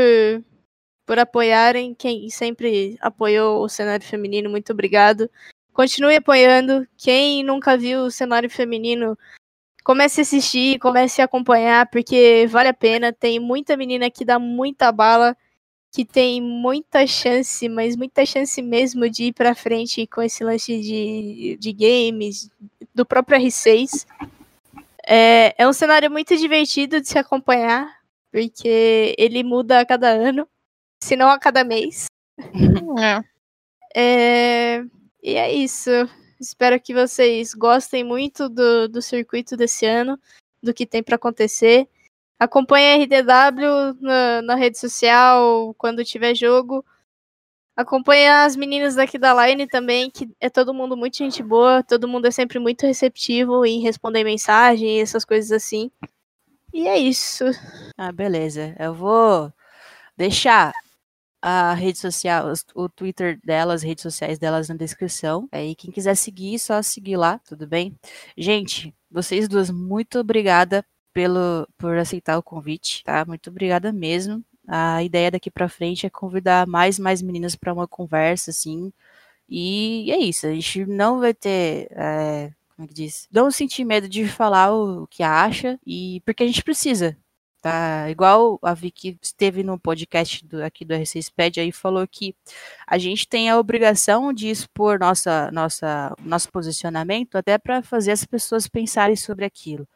por 1.07 1.19
apoiarem 1.21 1.95
quem 1.95 2.29
sempre 2.29 2.99
apoiou 3.01 3.63
o 3.63 3.69
cenário 3.69 4.05
feminino, 4.05 4.51
muito 4.51 4.73
obrigado. 4.73 5.31
Continue 5.73 6.17
apoiando. 6.17 6.87
Quem 6.99 7.45
nunca 7.45 7.77
viu 7.77 8.01
o 8.01 8.11
cenário 8.11 8.51
feminino, 8.51 9.17
comece 9.85 10.21
a 10.21 10.23
assistir, 10.23 10.79
comece 10.81 11.23
a 11.23 11.27
acompanhar, 11.27 11.89
porque 11.91 12.47
vale 12.49 12.69
a 12.69 12.75
pena. 12.75 13.13
Tem 13.13 13.39
muita 13.39 13.77
menina 13.77 14.11
que 14.11 14.25
dá 14.25 14.39
muita 14.39 14.91
bala 14.91 15.37
que 15.97 16.05
tem 16.05 16.43
muita 16.43 17.07
chance, 17.07 17.67
mas 17.71 17.97
muita 17.97 18.27
chance 18.27 18.61
mesmo 18.61 19.09
de 19.09 19.29
ir 19.29 19.33
para 19.33 19.55
frente 19.55 20.07
com 20.07 20.21
esse 20.21 20.45
lance 20.45 20.79
de, 20.79 21.57
de 21.59 21.73
games, 21.73 22.51
do 22.95 23.07
próprio 23.07 23.39
R6. 23.41 24.07
É, 25.07 25.55
é 25.57 25.67
um 25.67 25.73
cenário 25.73 26.11
muito 26.11 26.37
divertido 26.37 27.01
de 27.01 27.09
se 27.09 27.19
acompanhar, 27.19 27.91
porque 28.31 29.15
ele 29.17 29.43
muda 29.43 29.81
a 29.81 29.87
cada 29.87 30.11
ano, 30.11 30.47
se 31.03 31.17
não 31.17 31.31
a 31.31 31.39
cada 31.39 31.65
mês. 31.65 32.09
É. 33.97 34.03
é, 34.03 34.85
e 35.23 35.35
é 35.37 35.51
isso. 35.51 35.91
Espero 36.39 36.79
que 36.79 36.93
vocês 36.93 37.55
gostem 37.55 38.05
muito 38.05 38.51
do, 38.51 38.87
do 38.87 39.01
circuito 39.01 39.57
desse 39.57 39.87
ano, 39.87 40.21
do 40.63 40.75
que 40.75 40.85
tem 40.85 41.03
para 41.03 41.17
acontecer. 41.17 41.89
Acompanhe 42.39 42.93
a 42.93 43.05
RDW 43.05 43.97
na, 44.01 44.43
na, 44.43 44.55
rede 44.55 44.79
social 44.79 45.75
quando 45.79 46.05
tiver 46.05 46.35
jogo. 46.35 46.85
Acompanhe 47.75 48.29
as 48.29 48.57
meninas 48.57 48.95
daqui 48.95 49.19
da 49.19 49.47
Line 49.47 49.67
também, 49.67 50.11
que 50.11 50.31
é 50.41 50.49
todo 50.51 50.75
mundo 50.75 50.97
muito 50.97 51.17
gente 51.17 51.43
boa, 51.43 51.83
todo 51.83 52.09
mundo 52.09 52.27
é 52.27 52.31
sempre 52.31 52.59
muito 52.59 52.87
receptivo 52.87 53.65
em 53.65 53.81
responder 53.81 54.25
mensagem 54.25 54.99
e 54.99 55.01
essas 55.01 55.25
coisas 55.25 55.51
assim. 55.53 55.91
E 56.73 56.87
é 56.89 56.99
isso. 56.99 57.45
Ah, 57.97 58.13
beleza. 58.13 58.77
Eu 58.79 58.93
vou 58.95 59.53
deixar 60.17 60.73
a 61.41 61.75
rede 61.75 61.99
social, 61.99 62.53
o 62.75 62.89
Twitter 62.89 63.39
delas, 63.45 63.77
as 63.77 63.83
redes 63.83 64.03
sociais 64.03 64.39
delas 64.39 64.69
na 64.69 64.75
descrição. 64.75 65.49
Aí 65.53 65.75
quem 65.75 65.91
quiser 65.91 66.15
seguir, 66.17 66.59
só 66.59 66.83
seguir 66.83 67.17
lá, 67.17 67.39
tudo 67.47 67.67
bem? 67.67 67.95
Gente, 68.37 68.95
vocês 69.11 69.49
duas, 69.49 69.71
muito 69.71 70.19
obrigada 70.19 70.85
pelo, 71.17 71.67
por 71.79 71.97
aceitar 71.97 72.37
o 72.37 72.43
convite, 72.43 73.03
tá? 73.03 73.25
Muito 73.25 73.49
obrigada 73.49 73.91
mesmo. 73.91 74.45
A 74.69 75.03
ideia 75.03 75.31
daqui 75.31 75.51
para 75.51 75.67
frente 75.67 76.05
é 76.05 76.11
convidar 76.11 76.67
mais 76.67 76.99
mais 76.99 77.23
meninas 77.23 77.57
para 77.57 77.73
uma 77.73 77.89
conversa, 77.89 78.51
assim. 78.51 78.93
E 79.49 80.13
é 80.13 80.19
isso. 80.19 80.47
A 80.47 80.53
gente 80.53 80.85
não 80.87 81.21
vai 81.21 81.33
ter, 81.33 81.89
é, 81.93 82.53
como 82.77 82.85
é 82.85 82.89
que 82.89 82.95
diz? 82.95 83.29
Não 83.33 83.51
sentir 83.51 83.85
medo 83.85 84.09
de 84.11 84.29
falar 84.29 84.75
o 84.75 85.07
que 85.07 85.23
acha 85.23 85.79
e 85.87 86.21
porque 86.27 86.43
a 86.45 86.47
gente 86.47 86.63
precisa. 86.63 87.17
Tá, 87.63 88.11
igual 88.11 88.59
a 88.63 88.75
Vicky 88.75 89.19
esteve 89.23 89.63
no 89.63 89.79
podcast 89.79 90.47
do, 90.47 90.63
aqui 90.63 90.85
do 90.85 90.95
R6 90.95 91.33
Pad 91.35 91.61
aí 91.61 91.73
falou 91.73 92.07
que 92.07 92.35
a 92.87 92.99
gente 92.99 93.27
tem 93.27 93.51
a 93.51 93.59
obrigação 93.59 94.33
de 94.33 94.49
expor 94.49 94.99
nossa, 95.01 95.51
nossa, 95.51 96.15
nosso 96.21 96.51
posicionamento 96.53 97.37
até 97.37 97.59
para 97.59 97.83
fazer 97.83 98.13
as 98.13 98.25
pessoas 98.25 98.69
pensarem 98.69 99.17
sobre 99.17 99.45
aquilo. 99.45 99.89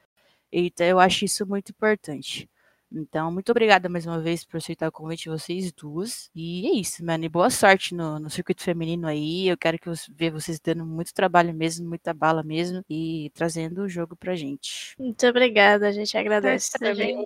Então, 0.53 0.87
eu 0.87 0.99
acho 0.99 1.25
isso 1.25 1.47
muito 1.47 1.71
importante. 1.71 2.49
Então, 2.93 3.31
muito 3.31 3.51
obrigada 3.51 3.89
mais 3.89 4.05
uma 4.05 4.19
vez 4.21 4.45
por 4.45 4.57
aceitar 4.57 4.89
o 4.89 4.93
convite 4.93 5.25
de 5.25 5.29
vocês 5.29 5.71
duas. 5.71 6.29
E 6.35 6.67
é 6.67 6.81
isso, 6.81 7.05
mano. 7.05 7.25
E 7.25 7.29
boa 7.29 7.49
sorte 7.49 7.95
no, 7.95 8.19
no 8.19 8.29
circuito 8.29 8.65
feminino 8.65 9.07
aí. 9.07 9.47
Eu 9.47 9.57
quero 9.57 9.79
que 9.79 9.89
eu 9.89 9.95
vocês 10.33 10.59
dando 10.59 10.85
muito 10.85 11.15
trabalho 11.15 11.55
mesmo, 11.55 11.89
muita 11.89 12.13
bala 12.13 12.43
mesmo 12.43 12.85
e 12.91 13.31
trazendo 13.33 13.83
o 13.83 13.89
jogo 13.89 14.17
pra 14.17 14.35
gente. 14.35 14.97
Muito 14.99 15.25
obrigada, 15.25 15.87
a 15.87 15.93
gente 15.93 16.19
agradece 16.19 16.73
também. 16.79 17.23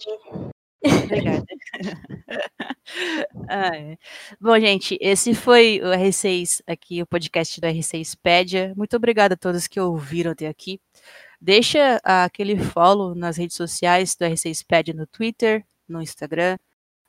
Obrigada. 0.84 1.46
ah, 3.48 3.96
Bom, 4.38 4.60
gente, 4.60 4.98
esse 5.00 5.34
foi 5.34 5.80
o 5.82 5.86
R6 5.86 6.62
aqui, 6.66 7.00
o 7.00 7.06
podcast 7.06 7.58
do 7.58 7.66
R6 7.66 8.18
Pédia. 8.22 8.74
Muito 8.76 8.94
obrigada 8.94 9.32
a 9.32 9.38
todos 9.38 9.66
que 9.66 9.80
ouviram 9.80 10.32
até 10.32 10.46
aqui. 10.46 10.78
Deixa 11.44 12.00
aquele 12.02 12.56
follow 12.56 13.14
nas 13.14 13.36
redes 13.36 13.54
sociais 13.54 14.16
do 14.16 14.24
R6 14.24 14.64
Pad 14.66 14.94
no 14.94 15.06
Twitter, 15.06 15.62
no 15.86 16.00
Instagram, 16.00 16.56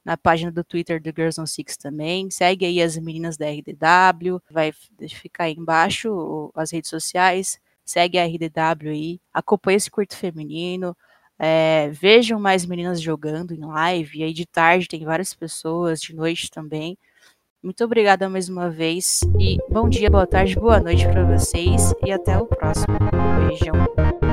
na 0.04 0.18
página 0.18 0.52
do 0.52 0.62
Twitter 0.62 1.02
do 1.02 1.10
Girls 1.16 1.40
on 1.40 1.46
Six 1.46 1.78
também. 1.78 2.30
Segue 2.30 2.66
aí 2.66 2.82
as 2.82 2.98
meninas 2.98 3.38
da 3.38 3.46
RDW, 3.46 4.42
vai 4.52 4.74
ficar 5.08 5.46
aí 5.46 5.54
embaixo 5.54 6.52
as 6.54 6.72
redes 6.72 6.90
sociais. 6.90 7.58
Segue 7.86 8.20
a 8.20 8.26
RDW 8.26 8.90
aí, 8.90 9.22
acompanha 9.34 9.78
esse 9.78 9.90
curto 9.90 10.18
feminino. 10.18 10.98
É, 11.40 11.90
vejam 11.94 12.38
mais 12.38 12.66
meninas 12.66 13.02
jogando 13.02 13.54
em 13.54 13.64
live. 13.64 14.20
E 14.20 14.24
aí 14.24 14.34
de 14.34 14.46
tarde 14.46 14.90
tem 14.90 15.06
várias 15.06 15.34
pessoas, 15.34 16.02
de 16.02 16.14
noite 16.14 16.52
também. 16.52 16.98
Muito 17.64 17.82
obrigada 17.86 18.28
mais 18.28 18.50
uma 18.50 18.70
vez 18.70 19.22
e 19.40 19.58
bom 19.70 19.88
dia, 19.88 20.10
boa 20.10 20.28
tarde, 20.28 20.56
boa 20.56 20.82
noite 20.82 21.06
para 21.06 21.24
vocês 21.24 21.94
e 22.06 22.12
até 22.12 22.38
o 22.38 22.46
próximo. 22.46 22.98
Beijão. 23.48 24.25